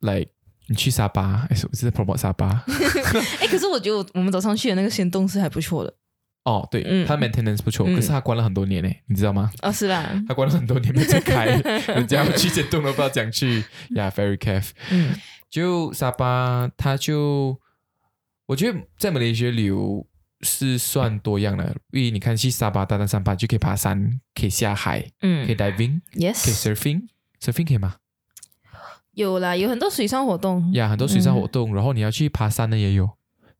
[0.00, 0.30] ，like
[0.70, 2.64] 你去沙巴，哎，我是在 promote 沙巴。
[3.42, 5.92] 哎，可是我觉得我我们早上去的那个仙洞是还不错的，
[6.44, 7.04] 哦，对，嗯。
[7.04, 7.96] 它 maintenance 不错，嗯。
[7.96, 9.50] 可是它关了很多年呢，你知道吗？
[9.62, 11.46] 哦，是啦，它关了很多年没再开，
[11.92, 13.64] 人家要去仙洞都不知道讲去。
[13.96, 14.70] 呀、yeah,，very careful。
[14.90, 15.16] 嗯。
[15.50, 17.58] 就沙巴，它就
[18.46, 20.06] 我觉得在马来西亚旅游
[20.42, 27.96] 是算多样的，因为你看去沙巴、大大沙巴就可以爬山，可以下海，可以嗯 diving，可以，yes，surfing，surfing 可以吗？
[29.14, 33.08] 有啦，有很多水上活动，呀，很多水上活动，然后你要去爬山的也有，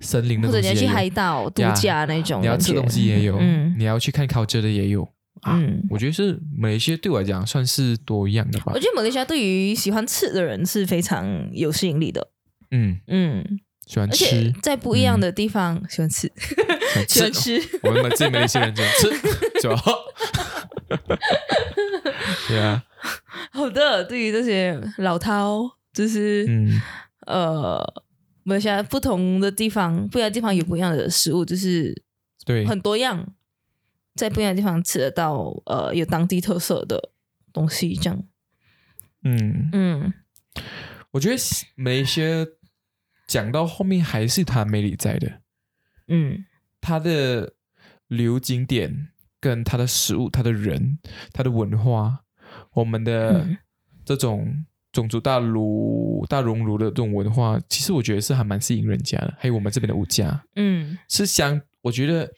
[0.01, 3.75] 森林的或者你要去海岛度假那种，你要吃东西也有，嗯。
[3.79, 5.03] 你要去看 culture 的也有。
[5.43, 5.59] 啊。
[5.59, 5.83] 嗯。
[5.91, 8.73] 我觉得是马来西亚对我来讲算是多样的吧。
[8.75, 8.79] 我。
[8.79, 12.29] 觉得马来西亚对于喜欢吃的人是非常有吸引力的，
[12.71, 13.45] 嗯，嗯，
[13.87, 16.31] 喜欢吃，在不一样的地方喜欢吃，
[17.09, 17.61] 喜欢吃。
[17.83, 19.11] 我们自己马来西亚人喜欢吃，
[19.61, 19.93] 就好。
[22.49, 22.83] 对啊，
[23.53, 24.05] 好的。
[24.05, 26.81] 对于这些老饕，就是、嗯，
[27.27, 28.05] 呃，
[28.43, 32.03] 马来西亚不同的地方，不一样的地方有不一样的食物，就是
[32.45, 33.35] 对，很多样，
[34.15, 37.11] 在不一样的地方吃得到呃有当地特色的
[37.53, 38.25] 东西，这样，
[39.25, 40.15] 嗯，嗯。
[41.13, 41.37] 我觉得
[41.75, 42.47] 每一些
[43.27, 45.41] 讲到后面还是他魅力在的，
[46.09, 46.45] 嗯。
[46.83, 47.53] 他的
[48.09, 49.09] 旅游景点
[49.39, 50.99] 跟他的食物、他的人、
[51.31, 52.25] 他的文化，
[52.75, 53.57] 我们的嗯
[54.05, 59.35] 这种种族大熔大熔炉的这种文化，其实我觉得是还蛮吸引人家的。
[59.39, 62.31] 还有我们这边的物价嗯是相，我觉得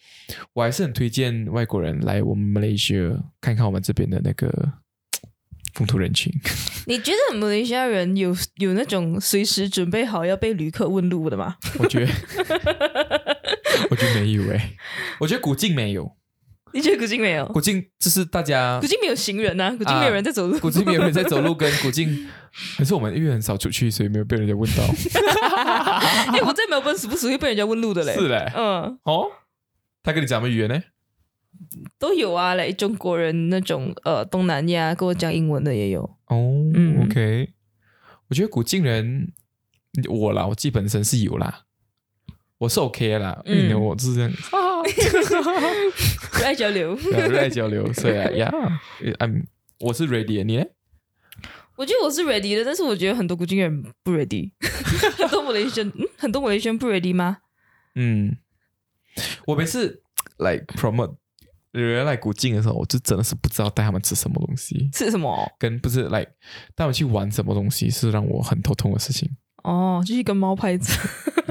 [0.52, 4.72] 我还是很推荐外国人来我们马来西亚看看我们这边的那个
[5.74, 6.30] 风土人情。
[6.86, 11.56] 你觉得马来西亚人有有那种随时准备好要被旅客问路的吗？
[11.78, 12.12] 我觉得，
[13.90, 14.76] 我觉得没有诶、
[15.20, 16.14] 我觉得古晋没有，
[16.74, 17.46] 你觉得古晋没有？
[17.46, 20.58] 古晋就是大家古晋没有行人啊，古晋没有人在走路。
[20.58, 22.28] 古晋没有人在走路， 跟古晋
[22.78, 24.82] 可是我们因为很少出去，所以没有被人家问到。
[25.52, 28.14] 哎、我在 melbourne 时不时会被人家问路的嘞。
[28.14, 29.26] 是嘞，嗯，哦，
[30.02, 30.82] 他跟你讲什么语言呢？
[31.98, 36.02] 都有啊，嘞，中国人那种呃东南亚跟我讲英文的也有。
[36.26, 37.50] 哦、嗯 o k
[38.28, 39.32] 我觉得古晋人，
[40.08, 41.64] 我啦，我自己本身是有啦，
[42.58, 44.32] 我是 OK 啦，因为嗯我就是这样，
[46.38, 46.94] 热爱交流。
[46.96, 48.52] 对热爱交流，所以啊呀
[49.18, 49.44] ，I'm
[49.80, 50.64] 我是 ready，的你呢？
[51.76, 54.50] 我觉得我是 ready 的，但是我觉得很多古今人不 ready，
[55.18, 57.38] 很多马来西亚嗯很多马来西亚人不 ready 吗？
[57.94, 58.36] 嗯，
[59.46, 60.02] 我每次
[60.38, 61.16] 来 promote
[61.72, 65.50] 有人来古晋的时候，我就真的是不知道带他们吃什么东西，是什么？
[65.58, 66.32] 跟不是来带
[66.76, 69.28] 他们去玩什么东西，是让我很头痛的事情
[69.62, 70.92] 哦，就是跟猫拍照，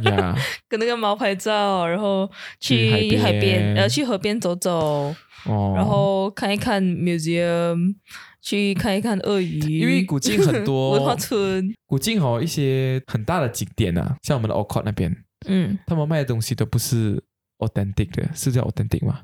[0.04, 0.36] 呀。
[0.68, 5.14] 跟那个猫拍照，然后去海边，边呃，去河边走走，
[5.46, 7.96] 哦，然后看一看 museum，
[8.42, 15.16] 去看一看鳄鱼，因为古晋很多 文化村，古晋哦，一些很大的景点啊，像我们的 o c o t 那边，
[15.48, 17.22] 嗯，他们卖的东西都不是
[17.60, 19.22] authentic 的，是叫 authentic 吗？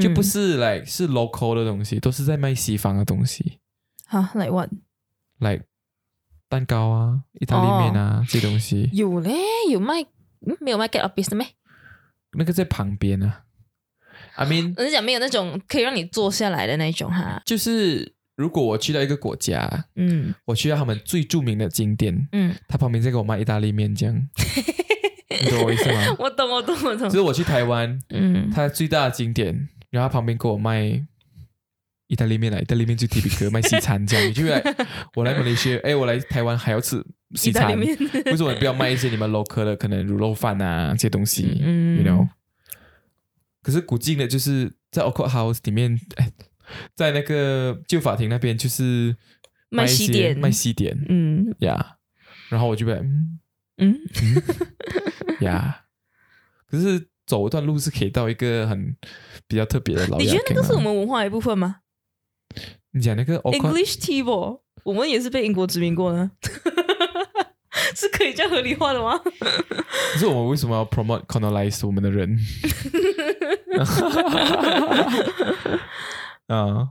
[0.00, 3.58] 就不嗯是来、是 local 的东西，都是在卖西方的东西，
[4.06, 4.68] 哈来 what
[5.38, 5.60] 来
[6.52, 9.32] 蛋糕啊、意大利面啊、这些东西，有嘞，
[9.70, 10.02] 有卖，
[10.46, 11.46] 嗯没有卖 get up business 咩？
[12.36, 13.44] 那个在旁边啊。
[14.34, 20.34] I mean，我是讲没有那种可以让你坐下来的那种哈，就是如果我去到一个国家，嗯。
[20.44, 24.14] 我去到他们最著名的景点，嗯，他旁边在给我卖意大利面，这样，
[25.42, 26.14] 你懂我意思吗？
[26.18, 27.08] 我懂我懂我懂。
[27.08, 28.50] 就是，我去台湾，嗯。
[28.50, 31.02] 它最大的景点，然后他旁边给我卖
[32.12, 34.62] 意大利面来，意大利面最 typical 卖西餐这样，你就会来，
[35.16, 37.02] 我来马来西亚， 哎，我来台湾还要吃
[37.34, 41.96] 西餐，为什么不要卖一些你们 local 的可能卤肉饭啊这些东西、嗯。
[41.96, 42.28] y o u know？
[43.62, 46.30] 可是古晋的就是在 o c o House 里面，哎，
[46.94, 49.16] 在那个旧法庭那边就是
[49.70, 50.38] 卖西点。
[50.38, 51.54] 卖西点嗯。
[51.60, 51.96] 呀
[52.50, 53.38] 然后我就被嗯。
[53.78, 53.96] 嗯，
[55.40, 55.84] 呀。
[56.68, 58.94] 可是走一段路是可以到一个很
[59.46, 60.84] 比较特别的老 你觉得那个是我们？
[60.84, 61.76] 们文化的一部分吗
[62.92, 64.60] 你讲那个？English 不？
[64.84, 66.30] 我们也是被英国殖民过呢，
[67.94, 69.16] 是可以这样合理化的吗？
[69.18, 72.36] 可是我们为什么要 promote colonize 我们的人？
[76.48, 76.88] 啊，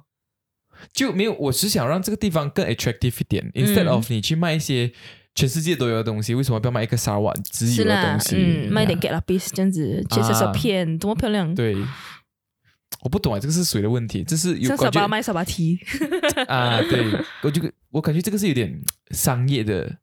[0.94, 4.92] 就没有，我只想让这个地方更 attractive 一点、i n s t e a d 嗯 of 你去卖一些
[5.36, 8.36] 全世界都有的东西，为什么不要卖一个沙瓦只有的东，西？
[8.38, 11.54] 嗯，卖点 get up piece 这样子，介绍小啊片，多么漂亮！
[11.54, 11.76] 对，
[13.02, 14.24] 我不懂啊，这个是谁的问题？
[14.24, 15.80] 这是有感觉巴卖沙巴 T，
[16.48, 17.06] 啊，对
[17.44, 18.82] 我这个我感觉这个是有点
[19.12, 19.98] 商业的。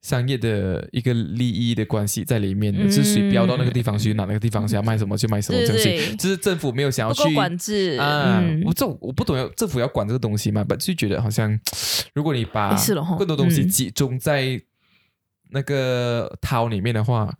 [0.00, 6.16] 商业的一个利益的关系在里面的，嗯是谁标到那个地方，去，哪那个地方，想要卖什么就卖什么，对这样对。
[6.16, 11.58] 就是政府没有想要去管制啊，嗯我这种我不懂要政府要管这个东西嘛，但就觉得好像
[12.14, 12.76] 如果你把
[13.18, 14.62] 更多东西嗯集中在
[15.50, 17.36] 那个掏里面的话，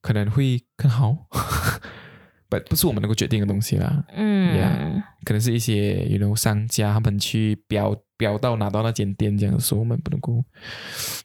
[0.00, 1.26] 可能会更好。
[2.48, 10.44] 不不是我们能够决定的东西啦，嗯 Yeah 可能是一些有 know 商家他们去标标到拿到那间店这样说，我们不能够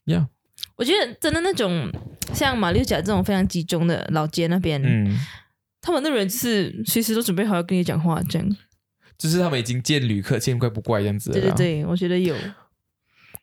[0.06, 0.28] 呀，
[0.76, 1.90] 我觉得真的那种
[2.34, 5.18] 像马六甲这种非常集中的老街那边，嗯，
[5.82, 8.58] 他们的人就是随时都准备好要跟你讲话，这样。
[9.18, 11.34] 就是他们已经见旅客见怪不怪这样子了。
[11.34, 12.36] 对对对，我觉得有。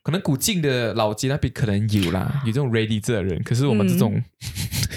[0.03, 4.21] 可能古晋的老街那边可能有啦，有这种 ready 这的人，可是我们这种、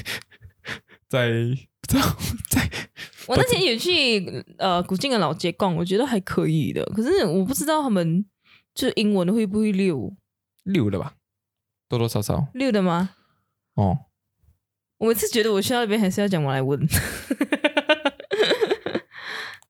[1.09, 2.16] 在不知道
[2.51, 2.70] 在
[3.26, 6.85] 我那天有去呃古晋的老街逛，我觉得还可以的。
[6.87, 8.24] 可是我不知道他们
[8.74, 10.12] 就英文会不会溜
[10.64, 11.14] 溜的吧，
[11.89, 13.11] 多多少少溜的吗？
[13.74, 14.07] 哦。
[14.99, 16.87] 我每次觉得我去到那边还是要讲马来文。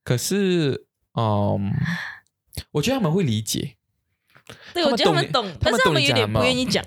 [0.04, 1.72] 可是，嗯，
[2.72, 3.76] 我觉得他们会理解，
[4.74, 6.84] 对，我觉得他们懂懂，但是他他们有点不愿意讲。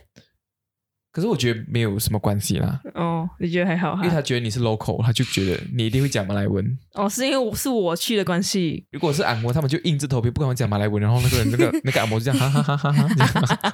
[1.18, 4.10] 可是我觉得没有什么关系啦，哦，你觉得还好因为？
[4.10, 6.64] 他觉得你是 local，他就觉得你一定会讲马来文。
[6.94, 8.86] 哦，是因为我是我去的关系。
[8.92, 13.74] 如果是按摩，他们就硬着头皮不跟我讲马来文，然后那个人那个 那个按摩就这样哈哈哈哈哈这样。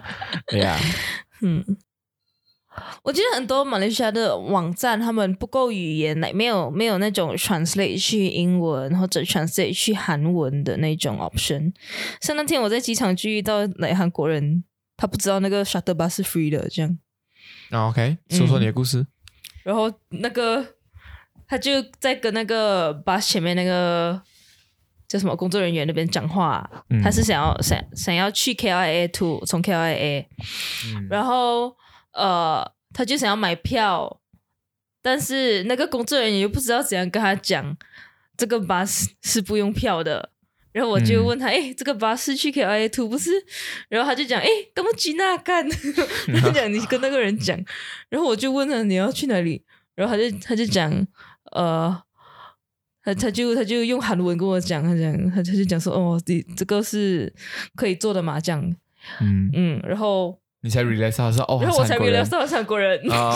[0.54, 0.80] 哎呀，
[1.42, 1.62] 嗯，
[3.04, 11.74] 我觉得很多马来西亚的网站，他们不够语言，来没有没有那种 translate 去英文或者 translate 去韩文的那种 option。
[12.22, 14.64] 像那天我在机场就遇到来韩国人，
[14.96, 16.98] 他不知道那个 shuttle bus 是 free 的，这样，
[17.74, 19.06] 啊 OK，说说你的故事。
[19.64, 20.66] 然后那个
[21.48, 24.22] 他就在跟那个 bus 前面那个。
[25.06, 30.26] 叫什么工作人员那边讲话，嗯他是想要想想要去 KLIA to 从 KLIA，
[30.88, 31.76] 嗯然后
[32.14, 34.22] 呃，他就想要买票，
[35.04, 37.78] 但是那个工作人员又不知道怎样跟他讲，
[38.36, 40.32] 这个 bus 是不用票的。
[40.74, 43.30] 然后我就嗯问他，哎、这个巴士去 K I A two 不是？
[43.90, 45.64] 然后他就讲，哎，干嘛吉那干？
[45.70, 47.58] 他 就讲你跟那个人讲。
[48.10, 49.64] 然后我就问他你要去哪里？
[49.96, 50.92] 然后他就他就讲，
[51.52, 51.96] 呃，
[53.04, 57.32] 他他就他就用韩文跟我讲，他讲他他就讲说，哦，你这个是
[57.76, 58.60] 可以做的麻将，
[59.22, 63.32] 嗯，嗯，然后你才 realize 到是哦，然后我才 realize 到是韩国人， 然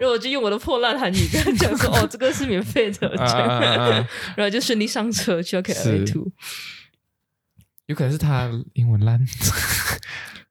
[0.00, 3.12] 后我就用我的破烂韩语跟他讲说，哦，这个是免费的！
[4.34, 6.32] 然后就顺利上车去到 K L 是 A two。
[7.88, 9.18] 有可能是他英文烂。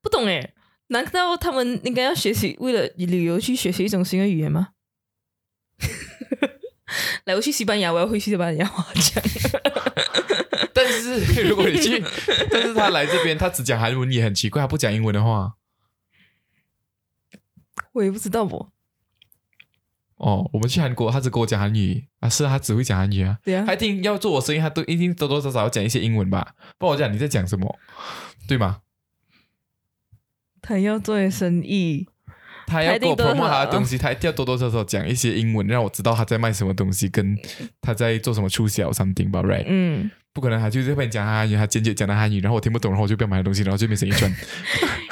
[0.01, 0.53] 不懂哎，
[0.87, 4.69] 难道他们应该要学习为了旅游去学习一种新的语言吗？
[7.25, 9.23] 来，我去西班牙，我要会西班牙话讲。
[10.73, 12.03] 但是如果你去，
[12.49, 15.53] 但是他来这边，他只讲韩文也很奇怪，他不讲英文的话，
[17.93, 18.71] 我也不知道不，
[20.17, 27.77] 哦，我们去韩国，他只跟我讲韩语啊，是啊他只会讲韩语啊，对啊他，一定要做我生意，他都一定多多少少要讲一些英文吧，不然我讲你在讲什么，
[28.47, 28.81] 对吗？
[30.59, 32.07] 他要做生意，
[32.65, 37.37] 他要给我他一定都 promote 他的好东西，他一定要多多少少讲一些英文，让我知道他在卖什么东西，跟
[37.79, 39.65] 他在做什么促销 something 吧，right？
[39.67, 44.29] 嗯，不可能，他就是跟你讲韩语，他坚决讲的韩语，然后我听不懂，然后我就不要买他东西，然后就没生意赚。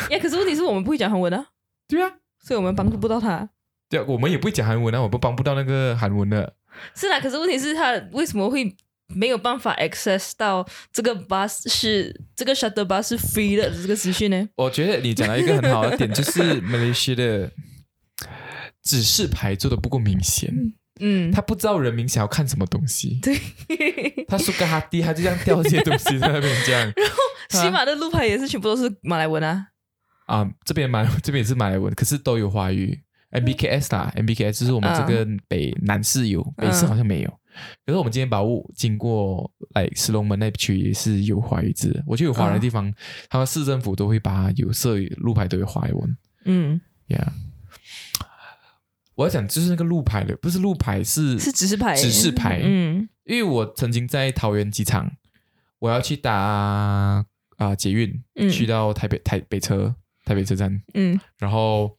[0.09, 1.45] 呀，可是问题是我们不会讲韩文啊，
[1.87, 3.47] 对啊，所以我们帮助不到他。
[3.89, 6.55] 对啊，我们也不会讲韩文啊，我们帮不到那个韩文的。
[6.93, 8.75] 是啦，可是问题是他为什么会
[9.07, 14.49] 没有办法 access 到这个 bus 是这个 shuttle bus 是 free 的这个资讯呢？
[14.55, 17.51] 我觉得你讲到一个很好的点，就是马来西亚的
[18.83, 20.51] 指示牌做的不够明显，
[20.99, 23.19] 嗯，他不知道人民想要看什么东西。
[23.21, 23.39] 对，
[24.27, 26.81] 他说跟他低，他就这样掉这些东西在那边这样
[27.51, 29.67] 然后西马的路牌也是全部都是马来文啊。
[30.25, 33.03] 啊，这边马这边也是马来文，可是都有华语。
[33.31, 37.39] MBKS 啦，MBKS 就是我们这个北南市有，北市好像没有。
[37.85, 42.93] 可是我们今天宝物经过来石龙门那区也是有华语字，我觉得有华人的地方，
[43.29, 46.17] 他们市政府都会把有色路牌都有华文。
[46.43, 47.29] 嗯，Yeah，
[49.15, 53.07] 我要讲就是那个路牌的，不是路牌，是是指示牌，指示牌嗯。
[53.23, 55.13] 因为我曾经在桃园机场，
[55.79, 57.25] 我要去搭
[57.57, 58.49] 啊、捷运，嗯。
[58.49, 59.95] 去到台北台北车
[60.25, 61.17] 台北车站，嗯。
[61.37, 61.97] 然后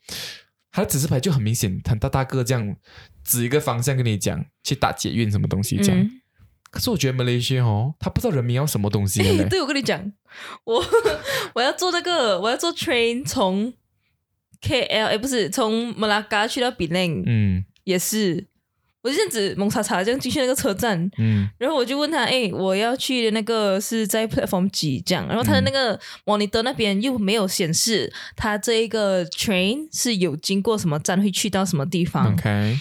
[0.76, 2.76] 它的指示牌就很明显，很大大个这样
[3.24, 5.98] 指一个方向跟你讲去打捷运什么东西这样。
[5.98, 6.20] 嗯。
[6.70, 9.22] 可是我觉得 Malaysia 哦，他不知道人民要什么东西。
[9.48, 10.12] 对，我跟你讲，
[10.64, 10.84] 我
[11.54, 13.72] 我要坐那个，我要坐 train 从
[14.60, 18.46] KL，哎，不是从 Malaga 去到 Penang，、嗯也是，
[19.06, 21.48] 我就这样子蒙查查这样进去那个车站，嗯。
[21.58, 25.00] 然后我就问他，哎，我要去的那个是在 platform 几？
[25.06, 32.78] 这样，然后他的那个 monitor 那边又没有显示他这一个 train 是有经过什么站会去到什么地方，，OK。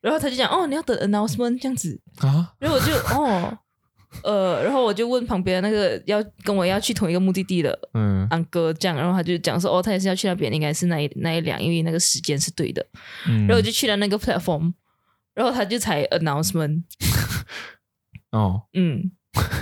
[0.00, 3.58] 然后他就讲，哦，你要等 announcement 这样子，啊，然后我就哦，
[4.22, 8.24] 呃，然后我就问旁边那个要跟我要去同一个目的地的嗯。
[8.30, 12.84] 安哥这样，然后他就讲说，哦，他也是要去那边，应该是那一那一辆，因为那个时间是对的。
[13.28, 14.72] 嗯，然后我就去了那个 platform，
[15.36, 16.82] 然后他就才 announcement，
[18.32, 19.12] 哦，嗯，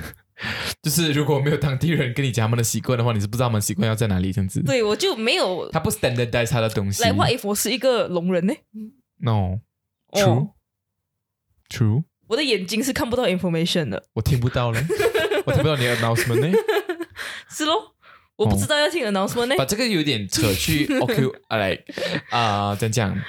[0.81, 4.63] 就是如果没有当地人跟你讲他们的习惯的话，你是不知道他们习惯要在哪里这样子。
[4.63, 7.03] 对我就没有他不 standardize 他的东西。
[7.03, 8.55] 来 what if 我是一个聋人呢
[9.19, 9.59] ？No
[10.13, 10.51] 哦 true
[11.69, 14.81] true，我的眼睛是看不到 information 的，我听不到嘞，
[15.45, 16.57] 我听不到你的 announcement 呢。
[17.49, 17.95] 是喽，
[18.37, 19.57] 我不知道要听 announcement 呢。
[19.59, 21.77] 把这个有点扯去 OQ 啊来
[22.31, 23.23] 啊，怎样讲？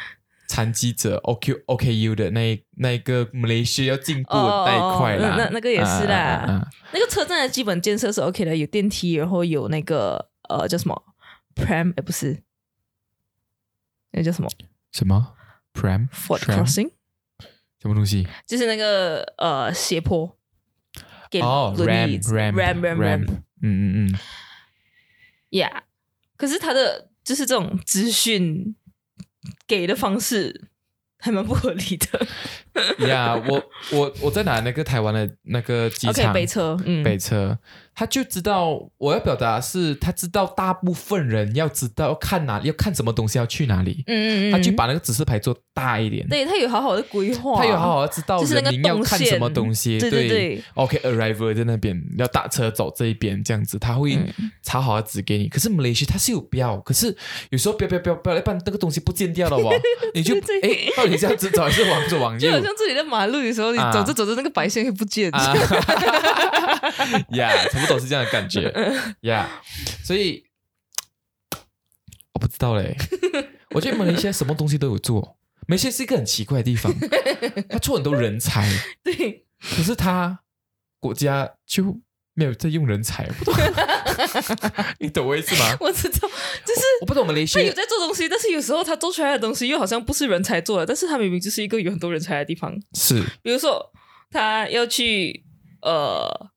[0.47, 6.15] 残疾者 OQ OKU 的那一那一个马来西亚要进步的那一块啦，哦那那个也是啦。
[6.15, 6.67] 啊啊啊啊。
[6.93, 11.03] 那个车站的基本建设是 OK 的，有电梯，然后有那个呃叫什么
[11.55, 12.43] ？Pram，哎不是，
[14.11, 14.49] 那叫什么？
[14.91, 15.35] 什么
[15.73, 16.91] ？Pram Ford Tram？Crossing，
[17.81, 18.27] 什么东西？
[18.45, 20.37] 就是那个呃斜坡，
[21.29, 24.19] 给哦轮椅，ram ram ram ram ram，嗯嗯嗯
[25.51, 25.81] ，yeah，
[26.37, 28.75] 可是他的就是这种资讯
[29.67, 30.69] 给的方式
[31.17, 32.27] 还蛮不合理的。
[33.07, 37.57] 呀，我我我在拿那个台湾的那个机场北车，嗯，北车，
[37.95, 50.11] 他就知道我要表达是，他知道大部分人要知道要看哪要看什么东西要去哪里，嗯嗯嗯，他就把那个指示牌做大一点，对他有好好的规划，他有好好的知道人民要看什么东西，对。
[50.11, 54.51] 对对 OK arrival 在那边要打车走这一边这样子，他会嗯。
[54.61, 55.47] 查好的指给你。
[55.47, 57.15] 可是马来西亚它是有标，可是
[57.51, 59.71] 有时候标标标标，一般那个东西不见掉了哦，
[60.13, 62.39] 你就哎，到底是要直走还是往左往右？
[62.39, 62.59] 就好？
[62.63, 63.91] 像自己的马路，的时候你啊。
[63.91, 65.29] 走着走着那个白线会不见。
[65.31, 65.53] 啊，
[67.33, 68.73] 呀，差不懂是这样的感觉。
[69.21, 69.61] 呀，
[70.03, 70.45] 所以
[72.33, 72.95] 我不知道嘞，
[73.71, 76.93] 我觉得马来西亚什么东西都有做，马来西亚是一个很奇怪的地方，
[77.69, 78.67] 他出很多人才，
[79.03, 80.39] 对，可是他
[80.99, 82.01] 国家就
[82.33, 83.53] 没有在用人才，不懂。
[84.99, 85.77] 你懂我意思吗？
[85.79, 86.27] 我知道，
[86.65, 92.73] 就是我不懂马来西他有在做东西，但是有时候他做出来的东西又好像不是人才做的，但是他明明就是一个有很多人才的地方。
[92.93, 93.23] 是。
[93.41, 93.91] 比如说，
[94.31, 95.43] 他要去
[95.81, 96.49] 呃，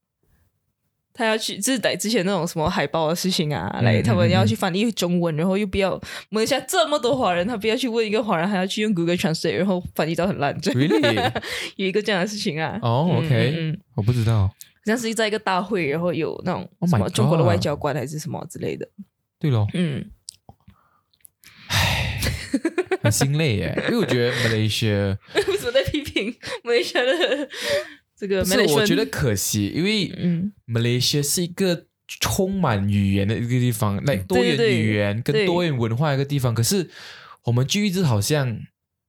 [1.18, 11.32] 他要去就是在之前那种什么海报的事情啊，嗯来、他们要去翻译中文，然后又不要马来西亚这么多华人，他不要去问一个华人，还要去用 Google Translate，然后翻译到很烂，就 really
[11.74, 12.78] 有一个这样的事情啊。
[12.82, 14.46] 哦嗯 OK 嗯嗯我不知道。
[14.46, 14.54] 好
[14.86, 18.88] 像是在一个大会，然后有那种 Oh 什么中国的外交官还是什么之类的。
[19.40, 20.10] 对咯，嗯，
[23.02, 25.18] 很心累耶，因为我觉得马来西亚。
[25.34, 27.48] 为什么在批评马来西亚的
[28.18, 36.52] 这个不是，我觉得可惜，因为嗯马来西亚是一个充满语言的一个地方，来多元对语言跟多元文化一个地方。
[36.52, 36.90] 可是
[37.44, 38.58] 我们就一直好像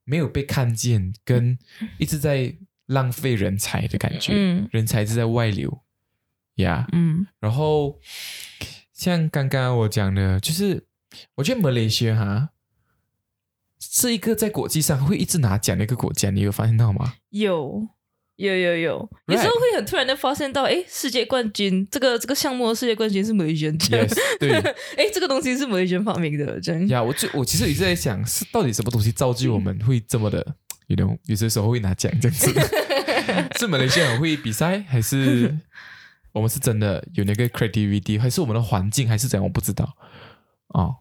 [0.04, 1.58] 没有被看见，跟
[1.98, 2.54] 一直在
[2.86, 5.82] 浪费人才的感觉，嗯人才一直在外流
[6.56, 6.86] 呀。
[6.92, 7.98] 嗯然后
[8.92, 10.86] 像刚刚我讲的，就是
[11.34, 12.50] 我觉得马来西亚哈
[13.80, 17.14] 是一个在国际上会一直拿奖的一个国家，你有发现到吗？
[17.30, 17.88] 有。
[18.40, 24.50] 有有有有时候会很突然的发现到，哎，世界冠军这个这个项目的世界冠军是马来 Yes，对。
[24.96, 26.88] 哎，这个东西是马来西亚发明的，这样。
[26.88, 30.54] 呀我就我其实一直在想，是到底什么东西造就我们会这么的
[30.86, 32.50] ，you know，有些时候会拿奖这样子，
[33.60, 35.54] 是马来西亚很会比赛，还是
[36.32, 39.44] 我们是真的有那个 creativity，还是我们的环境，还是怎样？
[39.44, 39.94] 我不知道。
[40.68, 40.94] 哦、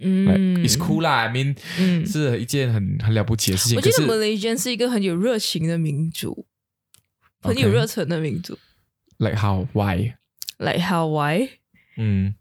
[0.00, 3.76] 嗯 i t s cool 啦，I mean，、嗯，是一件很很了不起的事情。
[3.76, 6.46] 我觉得马来西亚是一个很有热情的民族，
[7.46, 8.58] 很有热忱的民族。
[9.18, 11.48] like how why？Like how why？
[11.96, 12.34] 嗯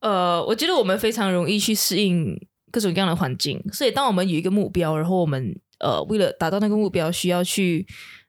[0.00, 2.36] 呃，我觉得我们非常容易去适应
[2.70, 7.86] 各种各样的环境，所以当我们有一个目标，然后我们呃为了达到那个目标，需要去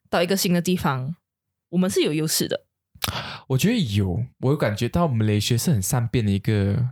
[0.09, 1.15] 到一个新的地方，
[1.69, 2.65] 我们是有优势的。
[3.47, 6.89] 我觉得有，我有感觉到我们雷学是很善变的一个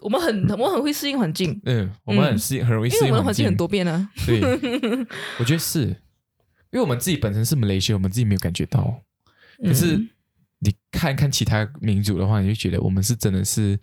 [0.00, 3.56] 我们很我们很会适应环境，嗯，我们很适应，很容易因为我适应境们的环境很。
[3.56, 4.08] 多变啊。
[4.26, 4.40] 对，
[5.38, 5.96] 我觉得是，
[6.72, 9.02] 因为我们自己本身是马来西亚，我们自己没有感觉到。
[9.64, 10.08] 可是嗯
[10.64, 13.78] 你看看其他民族的话，你就觉得我们是真的是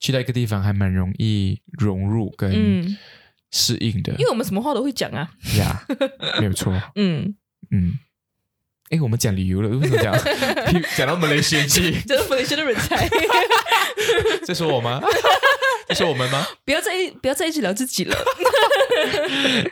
[0.00, 2.96] 去到一个地方还蛮容易融入跟嗯
[3.52, 5.30] 适应的因为我们什么话都会讲啊。
[5.56, 5.86] 呀，
[6.40, 6.72] 没有错。
[6.96, 7.34] 嗯，
[7.70, 7.94] 嗯，
[8.90, 10.12] 哎，我们讲旅游了，为什么讲
[10.98, 11.92] 讲到马来西亚去？
[12.02, 13.08] 这是马来西亚的人才，
[14.44, 15.00] 在说我吗？
[15.88, 18.16] 在说我们吗不要再不要再一直聊自己了。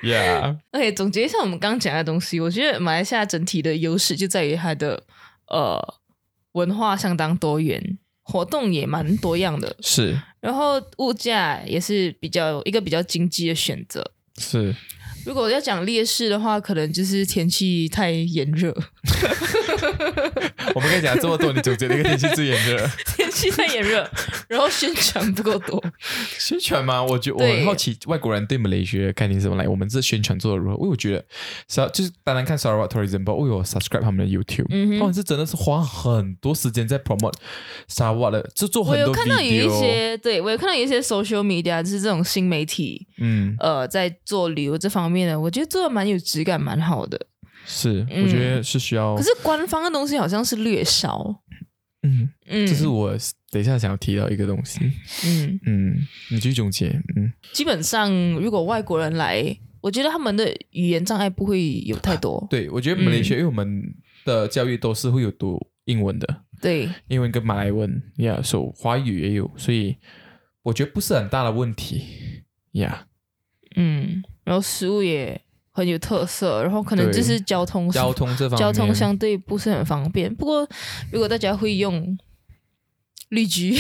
[0.03, 5.03] Yeah，OK，总结一下我们刚刚讲的东西，我觉得马来西亚整体的优势就在于它的
[5.49, 5.95] 呃
[6.53, 14.13] 文化相当多元，活动也蛮多样的，是然后物价也是比较一个比较经济的选择。
[14.39, 14.75] 是，
[15.25, 18.75] 如果要讲劣势的话，可能就是天气太炎热，
[20.75, 22.89] 我们跟你讲这么多，你总结了一个天气最炎热。
[23.17, 24.09] 天气太炎热，
[24.49, 25.83] 然后宣传不够多。
[26.39, 27.03] 宣传吗？
[27.03, 29.69] 我觉我很好奇外国人对马来西亚的概念是什么来。
[29.69, 30.77] 我们这宣传做的如何？
[30.77, 31.25] 因为我觉得，
[31.69, 37.35] 是就是单单看 Sarawak Tourism Board，我有 subscribe 他们的 YouTube，、嗯他们是真的是花很多时间在 promote
[37.89, 39.69] Sarawak 的，就做很多有看到有一。
[39.81, 47.27] 些，对我有看到有一些 social media，就是这种新媒体，嗯，呃，在做旅游这方面的，我觉得做的蛮有质感，蛮好的。
[47.65, 49.17] 是，嗯我觉得是需要。
[49.17, 51.43] 可是官方的东西好像是略少，
[52.03, 53.17] 嗯，嗯，这是我
[53.51, 54.81] 等一下想要提到一个东西。
[55.25, 55.97] 嗯，嗯，
[56.31, 56.89] 你继续总结。
[57.17, 62.47] 嗯，基本上如果外国人来，我觉得他们的语言障碍不会有太多。
[62.51, 63.83] 对，我觉得马来嗯西亚，因为我们
[64.25, 69.97] 的教育都是会有读英文的，对，英文跟马来文呀，所、以华语也有，所以
[70.63, 72.43] 我觉得不是很大的问题
[72.73, 73.07] 呀。
[73.75, 75.41] 嗯，然后食物也
[75.73, 80.33] 很有特色，然后可能就是交通交通这方面，交通相对不是很方便。
[80.35, 80.69] 不过
[81.11, 82.17] 如果大家会用
[83.31, 83.75] 绿居，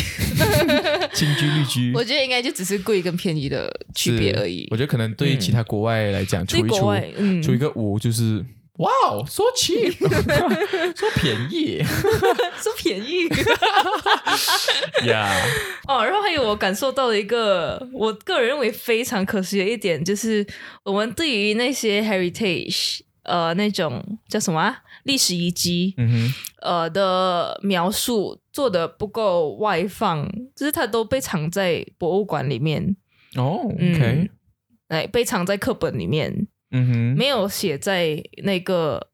[1.14, 4.66] 青居绿居，我觉得应该就只是贵跟便宜的区别而已。
[4.70, 6.86] 我觉得可能对于其他国外来讲，对除一除
[7.16, 8.44] 嗯，除一个五就是。
[8.78, 9.92] 哇哦，so cheap，
[10.96, 11.82] 说便宜。
[12.58, 13.28] 说便宜。
[15.06, 15.30] 呀
[15.86, 16.02] 哦。
[16.04, 20.44] 然后还有我感受到的一个，我个人认为非常可惜的一点，就是
[20.84, 24.78] 我们对于那些 heritage，呃，那种叫什么啊？
[25.04, 32.96] 历史遗迹，嗯哼，呃的描述做的不够外放，就是它都被藏在博物馆里面，
[33.36, 34.30] 哦嗯，OK，
[34.88, 39.08] 哎，被藏在课本里面，嗯哼，没有写在那个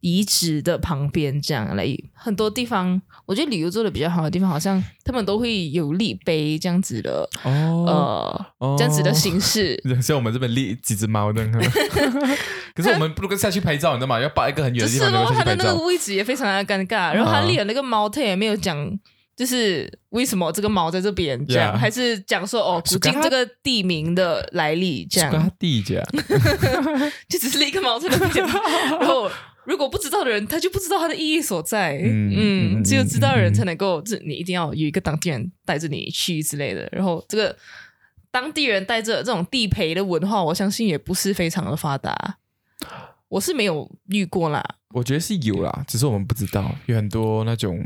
[0.00, 9.82] 遗址的旁边，这样来很多地方，我觉得旅游做的比较好的地方，好像他们都会有立碑这样子的，哦，呃，哦这样子的形式。
[10.00, 11.44] 像我们这边立几只猫的，
[12.74, 14.20] 可是我们不能下去拍照，你知道吗？
[14.20, 15.84] 要摆一个很远是的地方能咯，够下去拍照他的那个。
[15.86, 18.98] 位置也非常的尴尬，然后他啊立了那个猫，他也没有讲。
[19.38, 26.04] 就是为什么这个毛在这边这样 Yeah 还是讲说哦，古今这个地名的来历这样，他弟姐，
[27.30, 28.44] 就只是立一个毛在那边。
[28.44, 29.30] 然后
[29.64, 31.92] 如果不知道的人，他就不知道它的意义所在。
[31.98, 36.88] 嗯嗯，嗯只有知道的人才能够，这你一定要有一个当地人带着你去之类的。
[36.90, 37.56] 然后这个
[38.32, 42.38] 当地人带着这种地陪的文化，我相信也不是非常的发达。
[43.28, 44.64] 我是没有遇过啦。
[44.94, 47.78] 我觉得是有啦，只是我们不知道，有很多那种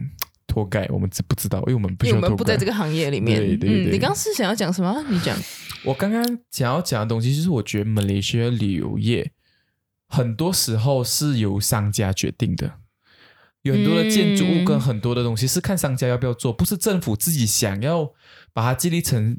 [0.52, 1.58] 脱盖，我们知不知道？
[1.60, 2.66] 因为我们不我们不在这。
[2.66, 3.40] 个行业里面。
[3.40, 5.02] 嗯，对对对你刚刚是想要讲什么？
[5.08, 5.36] 你讲。
[5.84, 9.32] 我刚刚想要讲的东西，就是我觉得马来西亚旅游业
[10.06, 12.74] 很多时候是由商家决定的，
[13.62, 18.12] 有很多的建筑物跟嗯很多的东西是看商家要不要做，不是政府自己想要
[18.52, 19.38] 把它建立成，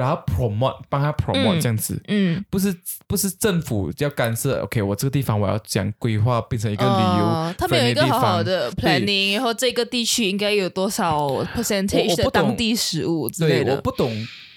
[0.00, 2.02] 把它 promote，帮他 promote 嗯这样子。
[2.08, 2.74] 嗯，不是
[3.06, 13.80] 不是政府要干涉，OK，我这个地方我要讲规划变成一个旅游、呃他们有一个好好的 planning，然后这个地区应该有多少我 percentage 的不当地食物之类的，我。
[13.82, 14.10] 不懂，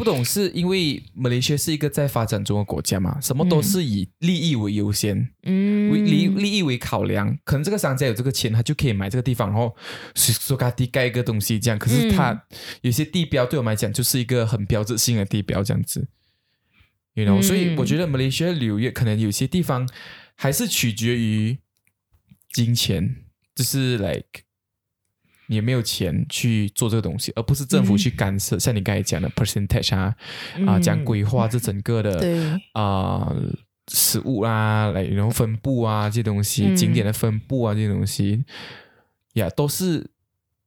[0.03, 7.37] 不懂是因为马来西亚是一个在发展中的国家嘛，什么都是以利益为优先，嗯，为利利益为考量。
[7.45, 9.73] 可能这个商家有这个钱，他就可以买这个地方，然后
[10.13, 11.79] 说说他地盖一个东西这样。
[11.79, 12.41] 可是他、嗯
[12.81, 16.09] 有些地标对我们来讲就是一个很标志性的地标这样子
[17.13, 19.87] ，you know、嗯所以我觉得马来西亚旅游业可能有些地方
[20.35, 21.57] 还是取决于
[22.51, 23.15] 金钱，
[23.55, 24.43] 就是 like。
[25.53, 27.97] 你有没有钱去做这个东西，而不是政府嗯。
[27.97, 28.57] 去干涉。
[28.57, 30.15] 像你刚才讲的 percentage 啊，
[30.57, 30.65] 嗯。
[30.67, 33.31] 啊，讲规划这整个的对，啊、
[33.87, 36.75] 食物啊，来然后分布啊这些东西，嗯。
[36.75, 38.43] 景点的分布啊这些东西，
[39.33, 40.09] 呀，都是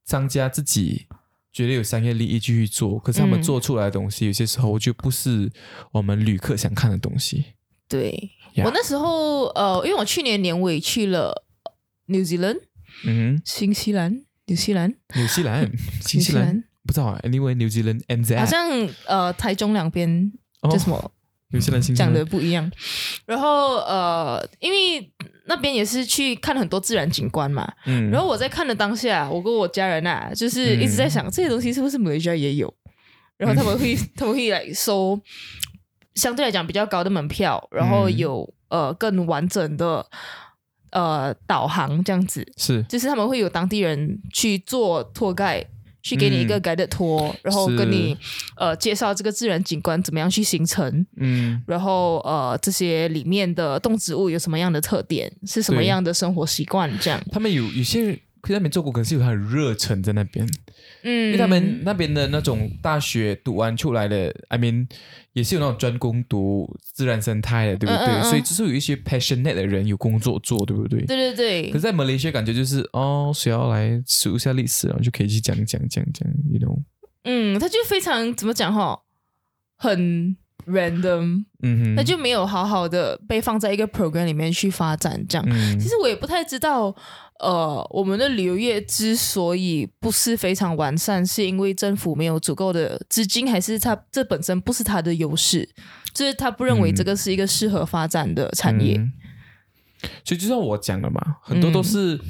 [0.05, 1.07] 商家自己
[1.53, 3.43] 觉得有商业利益继续做，可是他们嗯。
[3.43, 5.51] 做出来的东西，有些时候就不是
[5.91, 7.45] 我们旅客想看的东西。
[7.89, 8.31] 对。
[8.55, 11.45] 呀我那时候呃，因为我去年年尾去了
[12.07, 12.61] New Zealand
[13.05, 15.71] 嗯新西兰、纽西兰、哼，纽西兰、
[16.01, 18.69] 新西兰，不知道啊，Anyway New Zealand NZ 好像
[19.07, 20.33] 呃台中两边
[20.63, 20.71] 哦。
[20.71, 21.13] 叫什么
[21.51, 21.83] 纽西兰。
[21.83, 22.71] 新讲的不一样。
[23.25, 25.11] 然后呃，因为
[25.47, 32.73] 那边也是去看很多自然景观嘛，嗯，然后我在看的当下，我跟我家人啊，就是一直在想、这些东西是不是马来西亚也有，
[33.37, 35.21] 然后他们会、 他们会来收
[36.15, 38.17] 相对来讲比较高的门票，然后嗯。
[38.17, 40.05] 有、呃更完整的
[40.97, 42.83] 呃导航这样子，是。
[42.89, 45.67] 就是他们会有当地人去做 tour guide。
[46.07, 46.63] 去给你一个嗯。
[46.63, 48.17] guided tour，、然后跟你
[48.57, 51.61] 呃介绍这个自然景观怎么样去形成，嗯。
[51.67, 57.21] 然后呃这些里面的动植物有什么样的特点，是什么样的生活习惯，这样。
[57.33, 58.17] 他们有有些
[58.53, 60.47] 人在那边做过，可是有他的热忱在那边，
[61.03, 64.87] 嗯，因为他们那边的那种大学读完出来的，I mean
[65.33, 68.07] 也是有那种专攻读自然生态的，对不对？
[68.07, 68.25] 嗯嗯嗯。
[68.25, 71.05] 所以就是有一些 passionate 的人有工作做，对不对？
[71.05, 76.79] 对对对，可是，在马来西亚感觉就是哦，谁要来数一下历史，然后就可以去讲讲讲讲，you know，
[77.25, 79.01] 嗯，他就非常怎么讲哈，
[79.77, 80.37] 很
[80.67, 85.47] random，嗯哼，那就没有好好的被放在一个 program 里面去发展这样。
[85.49, 85.79] 嗯。
[85.79, 86.95] 其实我也不太知道，
[87.41, 95.69] 呃，我们的旅游业之所以不是非常完善，是因为政府没有足够的资金，还是它这本身不是它的优势，
[96.13, 98.97] 就是他不认为这个是一个适合发展的产业。
[98.97, 99.13] 嗯。
[100.25, 102.21] 所以就像我讲的嘛，很多都是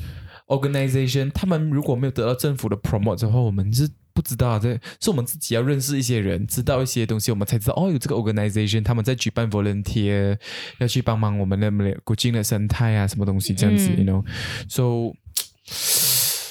[0.46, 10.38] organization，、他们如果没有得到政府的 promote 之后，我们是不知道这，是我们自己要认识一些人，知道一些东西，我们才知道哦，有这个 organization，他们在举办 volunteer，
[10.78, 11.70] 要去帮忙我们的
[12.02, 15.14] 古今的生态啊，什么东西这样子、嗯 y o u know，so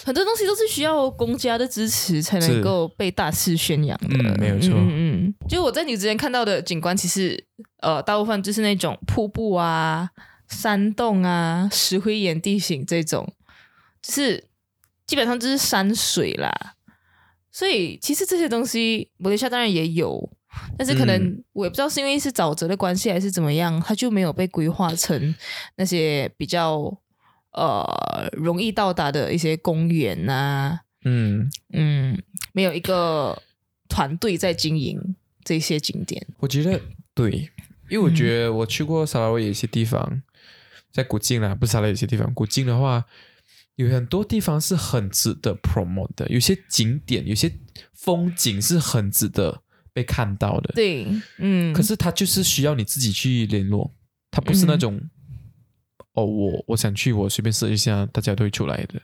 [0.06, 4.16] 很多东西都是需要公家的支持才能够被大肆宣扬的。
[4.20, 7.44] 嗯没有错嗯嗯嗯，就我在你之前看到的景观，其实
[7.82, 10.08] 呃，大部分就是那种瀑布啊、
[10.48, 13.28] 山洞啊、石灰岩地形这种，
[14.04, 14.44] 就是
[15.08, 16.75] 基本上就是山水啦。
[17.56, 20.30] 所以其实这些东西，马来西亚当然也有，
[20.78, 21.42] 但是可能、嗯。
[21.54, 25.34] 我也不知道是因为是沼泽的关系还是怎么样，它就没有被规划成
[25.78, 26.94] 那些比较
[27.54, 33.42] 呃容易到达的一些公园呐、嗯，嗯，没有一个
[33.88, 36.28] 团队在经营这些景点。
[36.40, 36.82] 我觉得
[37.14, 37.50] 对，
[37.90, 40.22] 因为我觉得我去过沙拉威有一些地方，
[40.92, 43.06] 在古晋啦，不是沙拉有些地方，古晋的话
[43.76, 47.52] 有很多地方是很值得 promote 的，有些景点、有些
[47.94, 49.62] 风景是很值得
[49.92, 50.74] 被看到的。
[50.74, 51.08] 对，
[51.40, 53.94] 嗯，可是它就是需要你自己去联络，
[54.32, 55.02] 它不是那种、
[56.14, 59.02] 哦，我我想去，我随便设一下，大家都会出来的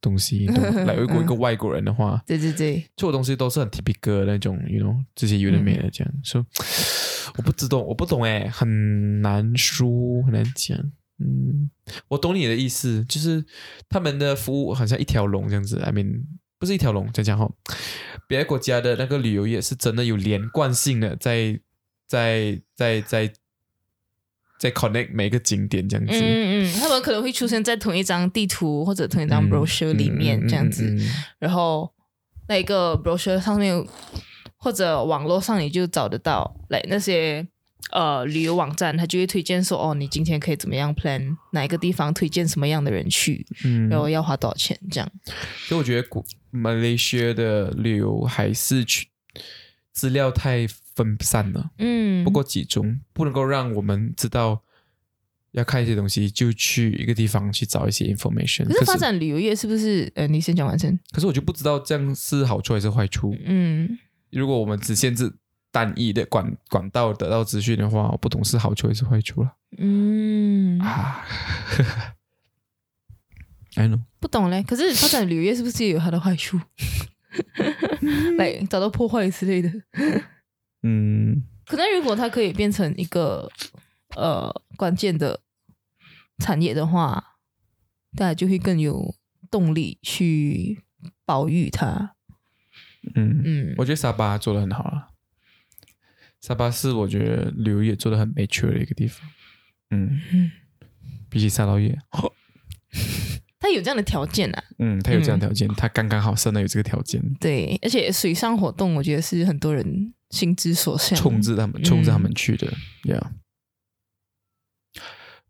[0.00, 0.46] 东西。
[0.86, 6.14] 来，如果一个外国人的话，对对对，做的东西都是很 typical 的那种，you know，这些有的没的这样。
[6.24, 6.44] 所以
[7.36, 10.78] 我不知道，我不懂哎，很难说，很难讲。
[11.18, 11.70] 嗯，
[12.08, 13.44] 我懂你的意思，就是
[13.88, 15.78] 他们的服务好像一条龙这样子。
[15.80, 16.24] I mean，
[16.58, 17.50] 不是一条龙，讲讲哈，
[18.28, 21.58] 别的国家的那个旅游业是真的有连贯性的，在
[22.06, 23.32] 在在在
[24.58, 26.12] 在 connect 每个景点这样子。
[26.12, 31.92] 嗯嗯嗯，他们可能会出现在同一张地图或者同一张嗯 brochure 里面嗯这样子，嗯嗯嗯然后
[32.48, 33.86] 那个 brochure 上面
[34.56, 37.46] 或者网络上你就找得到，来那些
[37.92, 45.10] 呃旅游网站，它就会推荐说哦，你今天可以怎么样 plan 哪一个地方推荐什么样的人去，嗯然后要花多少钱这样。
[45.66, 49.08] 所以我觉得古马来西亚的旅游还是去
[49.92, 54.62] 资料太分散了，嗯，不够集中，不能够让我们知道
[55.52, 58.64] 要看一些东西就去一个地方去找一些 information。
[58.64, 60.10] 可是发展旅游业是不是？
[60.14, 60.98] 呃，你先讲完先。
[61.12, 63.34] 可是我就不知道这样是好处还是坏处。
[63.44, 63.98] 嗯
[64.30, 65.32] 如果我们只限制
[65.76, 71.22] 单一的管管道得到资讯的话，我不懂是好处还是坏处了嗯，啊。
[73.76, 74.62] I know，不懂嘞。
[74.62, 76.58] 可是发展旅游业是不是也有它的坏处？
[78.38, 79.70] 来找到破坏之类的。
[80.82, 83.50] 嗯，可能如果它可以变成一个
[84.16, 85.40] 呃关键的
[86.38, 87.36] 产业的话，
[88.16, 89.14] 大家就会更有
[89.50, 90.82] 动力去
[91.26, 92.14] 保育它。
[93.14, 95.08] 嗯嗯，我觉得沙巴做的很好啊。
[96.40, 99.28] 沙巴是我觉得旅游业做的很 mature 的一个地方。
[99.90, 100.50] 嗯，嗯
[101.28, 101.96] 比起沙捞越，
[103.58, 104.64] 它有这样的条件啊。
[104.78, 111.18] 嗯，他有这样的条件，它刚刚好生的有这个条件，对，而且水上活动，我觉得是很多人心之所向。
[111.18, 112.72] 冲着他们，嗯冲着他们去的
[113.04, 113.22] ，Yeah。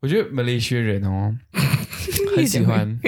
[0.01, 1.37] 我觉得马来西亚人哦，
[2.37, 2.99] 很喜欢，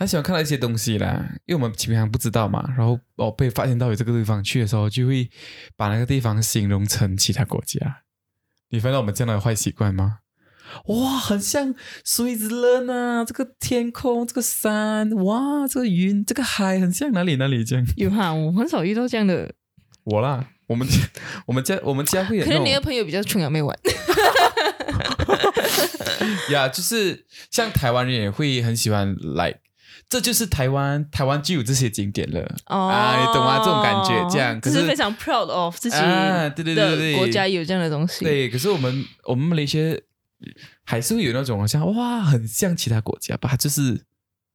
[0.00, 5.28] 很喜欢看到一些东西啦，因为我们平常不知道嘛，然后哦被发现到有这个地方去的时候，就会
[5.76, 7.98] 把那个地方形容成其他国家。
[8.70, 10.20] 你发现我们这样的坏习惯吗？
[10.86, 17.86] 哇，很像水之人啊，这个天空，这个山，哇，这个云，这个海，很像哪里哪里这样。
[17.98, 19.52] 有哈，我很少遇到这样的。
[20.04, 20.88] 我啦，我们
[21.44, 23.78] 我们家我们家会有可能你的朋友比较崇洋媚外。
[26.50, 29.60] 呀就是像台湾人也会很喜欢来。
[30.10, 33.58] 这就是台湾，台湾就有这些景点了、哦啊，你懂吗？
[33.60, 38.24] 这种感觉，这样可是是非常 proud of 自己啊，对对对对国家有这样的东西。
[38.24, 39.96] 对，可是我们我们马来西亚
[40.84, 44.02] 还是会有那种好像哇，很像其他国家吧，就是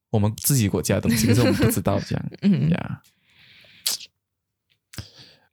[0.10, 3.02] 我们自己国家的东西，可是我们不知道这样 嗯，呀。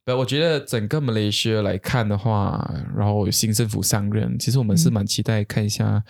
[0.05, 6.03] 不，我觉得整个马来西亚来看的话，然后有新政府上任，其实我们是蛮期待看一下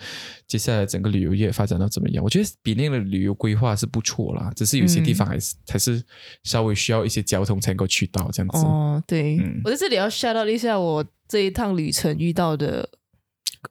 [0.47, 2.23] 接下来整个旅游业发展到怎么样。
[2.23, 6.03] 我觉得比那个旅游规划是不错啦，只是有些地方还是、还是
[6.43, 8.65] 稍微需要一些交通才能够去到这样子。
[8.65, 12.89] 哦，对，嗯我在这里要 shout out 一下我这一趟旅程遇到的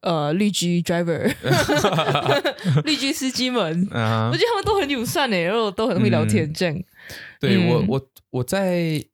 [0.03, 1.35] 呃绿居 driver，
[2.85, 6.81] 绿居司机们， 啊我觉得他们都很友善诶，然后都很会聊天，这样。
[7.41, 9.05] 对、嗯我，我我在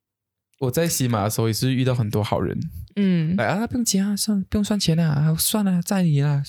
[0.59, 2.59] 我在西马的时候也是遇到很多好人，
[2.95, 3.35] 嗯。
[3.35, 6.43] 来啊，不用钱啊，算不用算钱啊，算了，在你啦，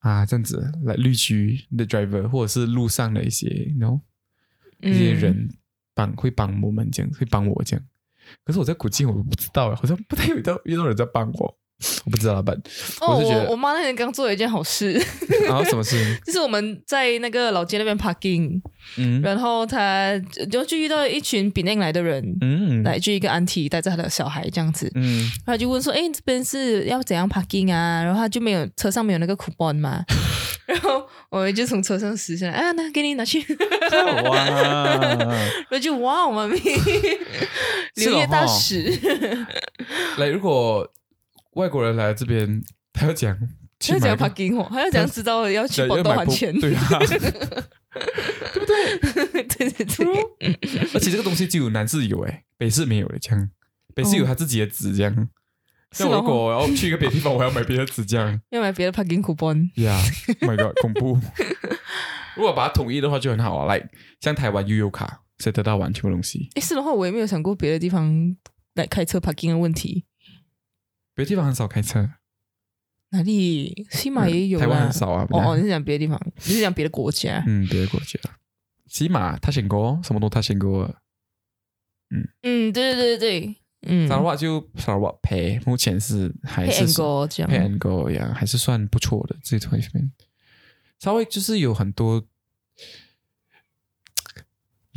[0.00, 4.00] 啊，这样子来绿区的 driver 或者是路上的一些 know
[4.80, 5.48] 一些嗯人
[5.94, 7.86] 帮会帮我们这样，会帮我这样。
[8.44, 11.58] 可是我在古晋我不知道，好像不太有遇到遇到人在帮我，
[12.06, 12.56] 我不知道老板，
[13.00, 14.92] 哦，我我我妈那天刚做了一件好事，
[15.46, 15.96] 然后什么事？
[16.24, 18.60] 就是我们在那个老街那边 parking，
[18.96, 19.20] 嗯。
[19.20, 20.18] 然后她
[20.50, 22.82] 就就遇到一群比内来的人，嗯。
[22.82, 30.02] 来就一个 auntie 带着她的小孩这样子，嗯，他就问说：“哎，这边是要怎样 parking 啊？”然后她就没有车上没有那个 coupon 嘛，
[30.66, 33.44] 然后我们就从车上撕下来，啊，那给你拿去，
[34.24, 38.98] 哇，然后就哇，我们是留业大哦使，
[40.18, 40.88] 来，如果
[41.56, 43.36] 外国人来这边，他要讲
[43.80, 47.18] 去他讲买个 parking 哦，他要讲知道要去对报多还钱，对啊， 对
[49.46, 49.70] 对？
[49.70, 50.06] 对对，
[50.94, 53.50] 而且这个东西只有南市有诶，北市没有的，这样。
[53.94, 55.28] 北市有他自己的纸这样。
[55.92, 58.38] 像如果我要去一个别的地方，我要买别的纸这样。
[58.50, 59.98] 要买别的 parking coupon，呀
[60.42, 61.18] ，Oh my god，恐怖！
[62.36, 63.88] 如果把它统一的话就很好啊，来
[64.20, 68.36] 像台湾悠游卡谁得到完全的东西，诶，是的话我也没有想过别的地方
[68.74, 70.04] 来开车 parking 的问题，
[71.16, 72.10] 别的地方很少开车，
[73.10, 73.86] 哪里？
[73.90, 75.26] 西马也有啦，台湾很少啊。
[75.30, 77.42] 哦哦，你是讲别的地方，你是讲别的国家？
[77.46, 78.20] 嗯，别的国家，
[78.86, 80.94] 起码他选过，什么都他选过。
[82.10, 83.56] 嗯，嗯对对对对，
[83.86, 90.12] 嗯，沙拉瓦就沙拉瓦赔，目前是还配是 angle 这样，配 and go 呀，还是算不错的这方面。
[91.00, 92.22] 稍微就是有很多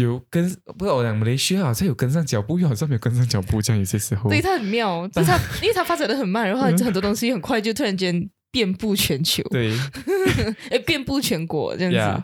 [0.04, 4.30] 有跟不知道我讲马来西亚好像有跟上脚步，又好像没有跟上脚步，这样有些时候。
[4.30, 9.74] 对，它很妙， 就是它，因为它发展的很慢，然后它很多东西很快就突然间遍布全球，对
[10.72, 12.24] 哎，遍布全国这样呀子。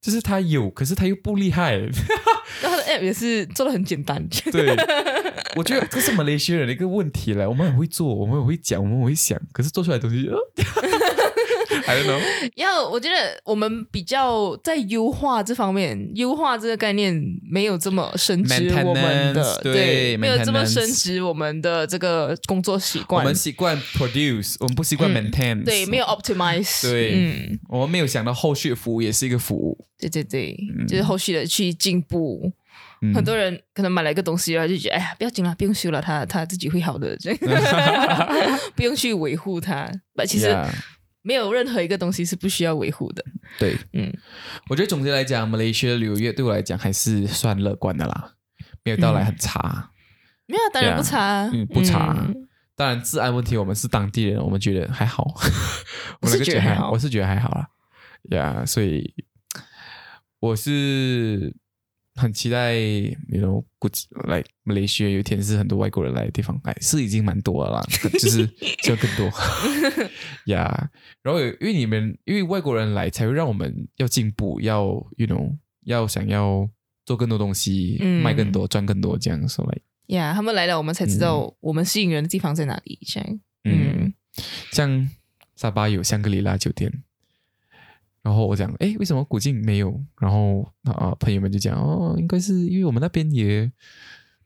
[0.00, 1.76] 就是他有，可是他又不厉害。
[1.76, 4.74] 然后它的 app 也是做的很简单，对，
[5.56, 7.46] 我觉得这是马来西亚人的一个问题了。
[7.46, 10.38] 我们很会做，我们很会讲，我们很会想，可是做出来的东西，呃
[11.86, 12.20] I don't know。
[12.56, 17.14] 要我觉得我们比较在优化这方面，优化这个概念
[17.50, 25.64] 没有这么深植我们的对没有这么深植我们的这个工作习惯我惯，们习惯 produce，我们不习惯嗯 maintain。
[25.64, 29.86] 对，没有 optimize，对嗯，我们没有想到后续服务也是一个服务。
[29.98, 30.56] 对对对，
[30.88, 32.52] 就是后续的去进步。
[33.02, 37.16] 嗯很多人可能买了一个东西，然后就觉得哎呀，不要紧了，不用修了，他他自己会好的，
[38.76, 39.90] 不用去维护它。
[40.14, 40.54] 但其实
[41.22, 43.24] 没有任何一个东西是不需要维护的。
[43.58, 44.12] 对，嗯，
[44.68, 48.34] 我觉得总结来讲，马来西亚旅游业对我来讲还是算乐观的啦，
[48.84, 49.90] 没有到来很差。
[50.46, 55.24] 没有，当然不差啊，嗯不差嗯当然，治安问题我们是当地人，我们觉得还好。
[56.22, 57.68] 我是觉得还好我是觉得还好啦。
[58.30, 59.14] 呀、所以
[60.40, 61.54] 我是
[62.20, 67.82] 很期待，你 know，估计来马来西亚有一天是很多外国人来的地方，哎，是已经蛮多了啦，
[68.20, 68.46] 就是
[68.82, 69.30] 就更多。
[70.46, 70.90] 呀
[71.22, 74.84] 然后因为你们因为外国人来，才会让我们要进步，要
[75.16, 76.68] you know，要想要
[77.04, 79.78] 做更多东西，嗯卖更多，赚更多，这样说来。
[80.08, 82.98] 呀他们来了，我们才知道我们吸引人的地方在哪里。
[83.06, 84.14] 这样，嗯嗯，
[84.72, 85.08] 像
[85.56, 86.92] 沙巴有香格里拉酒店，
[88.22, 89.98] 然后我讲，哎，为什么古晋没有？
[90.20, 93.70] 然后啊、朋友们就讲，哦，应该是因为我们那边也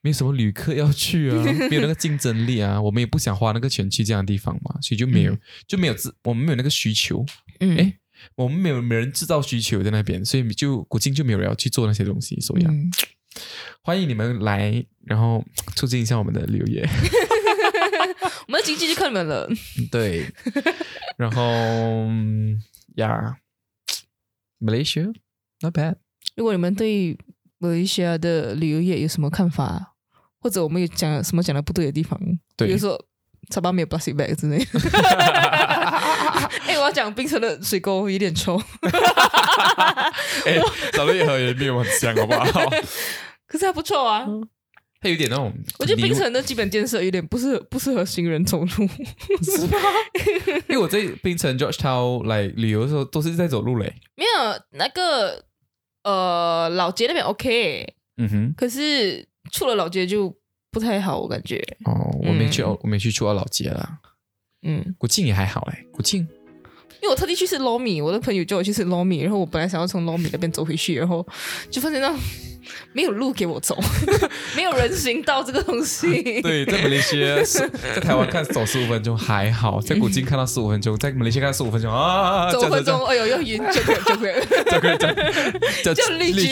[0.00, 5.40] 没有什么旅客要去啊， 没有那个竞争力啊，我们也不想花那个钱去这样的地方嘛，所以就没有、嗯。
[5.66, 7.24] 就没有自我们没有那个需求，
[7.60, 7.98] 嗯，哎
[8.36, 12.70] 我们没有没人制造需求在那边，所以就古晋就没有人要去做那些东西，所以、啊。
[12.70, 12.90] 嗯。
[13.82, 15.44] 欢迎你们来，然后
[15.74, 16.88] 促进一下我们的旅游业。
[18.46, 19.48] 我们的经济就靠你们了。
[19.90, 20.24] 对，
[21.18, 22.62] 然后嗯
[22.94, 23.36] 呀
[24.60, 25.12] ，Malaysia
[25.60, 25.96] not bad。
[26.36, 27.16] 如果你们对
[27.58, 29.94] 马来西亚的旅游业有什么看法，
[30.40, 32.18] 或者我们有讲什么讲的不对的地方，
[32.56, 33.02] 对比如说
[33.50, 34.64] 沙巴没有 plastic bag 之类的。
[36.66, 38.56] 哎、我要讲冰城的水沟有点臭，
[40.44, 40.58] 哎，
[40.92, 42.70] 长得也和也没有很像，好不好？
[43.46, 44.26] 可是还不错啊。
[45.04, 48.88] 它有点那种，我觉得冰城的基本建设有点不适不适合行人走路。
[49.42, 49.78] 是吗？
[50.68, 53.94] 因为我在冰城 George Town 来旅游的时候，都是在走路嘞。
[54.16, 55.44] 没有那个
[56.04, 60.34] 呃老街那边 OK，嗯哼，可是出了老街就
[60.70, 61.62] 不太好，我感觉。
[61.84, 63.98] 哦，我没去，嗯我没去出到老街啦。
[64.62, 66.26] 嗯，古晋也还好嘞，古晋
[67.04, 71.24] 因为我特地去吃糯米，我的朋友叫我去吃糯米，然后我本来想要从糯米那边走回去，然后
[71.70, 72.10] 就发现到
[72.94, 73.78] 没有路给我走，
[74.56, 76.08] 没有人行道这个东西。
[76.40, 77.36] 对，在马来西亚
[77.94, 84.34] 在台湾看走十五分钟还好，在古晋看到十五分钟，在马来西亚看十五分钟啊，走分钟，哎呦，要晕，就会就会。
[84.72, 85.14] 就可以讲
[85.84, 86.46] 叫就绿居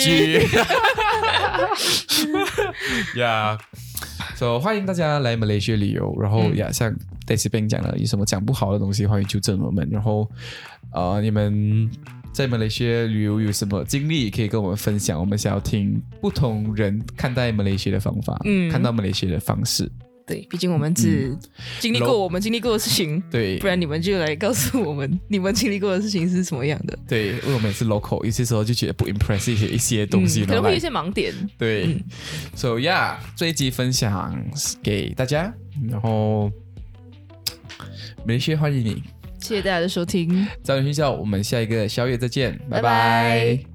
[2.06, 3.56] 居呀。
[4.36, 6.92] 所以欢迎大家来马来西亚旅游，然后嗯呀，像
[7.32, 9.88] Daisy Ben 讲了，有什么讲不好的东西，欢迎纠正我们。
[9.90, 10.28] 然后
[10.92, 11.90] 呃，你们
[12.32, 15.18] 在马来西亚旅游有什么经历，可以跟我们分享。
[15.18, 19.90] 我们想要听不同人看待马来西亚的方法，嗯看到马来西亚的方式。
[20.24, 21.36] 对，毕竟我们只
[21.80, 26.96] 经历过我们经历过的事情，对不然你们就来告诉我们你们经历过的事情是什么样的。
[27.08, 31.34] 对，因为我们也是 local，有些时候就觉得不 impress 一些一些东西，嗯可能会有一些盲点。
[31.58, 32.04] 对、嗯
[32.54, 34.32] s o yeah，这一集分享
[34.80, 35.52] 给大家，
[35.90, 36.48] 然后
[38.24, 39.02] 没事欢迎你，
[39.40, 40.46] 谢谢大家的收听。
[40.62, 43.56] 早点睡觉，我们下一个宵夜再见，拜拜。
[43.56, 43.71] 拜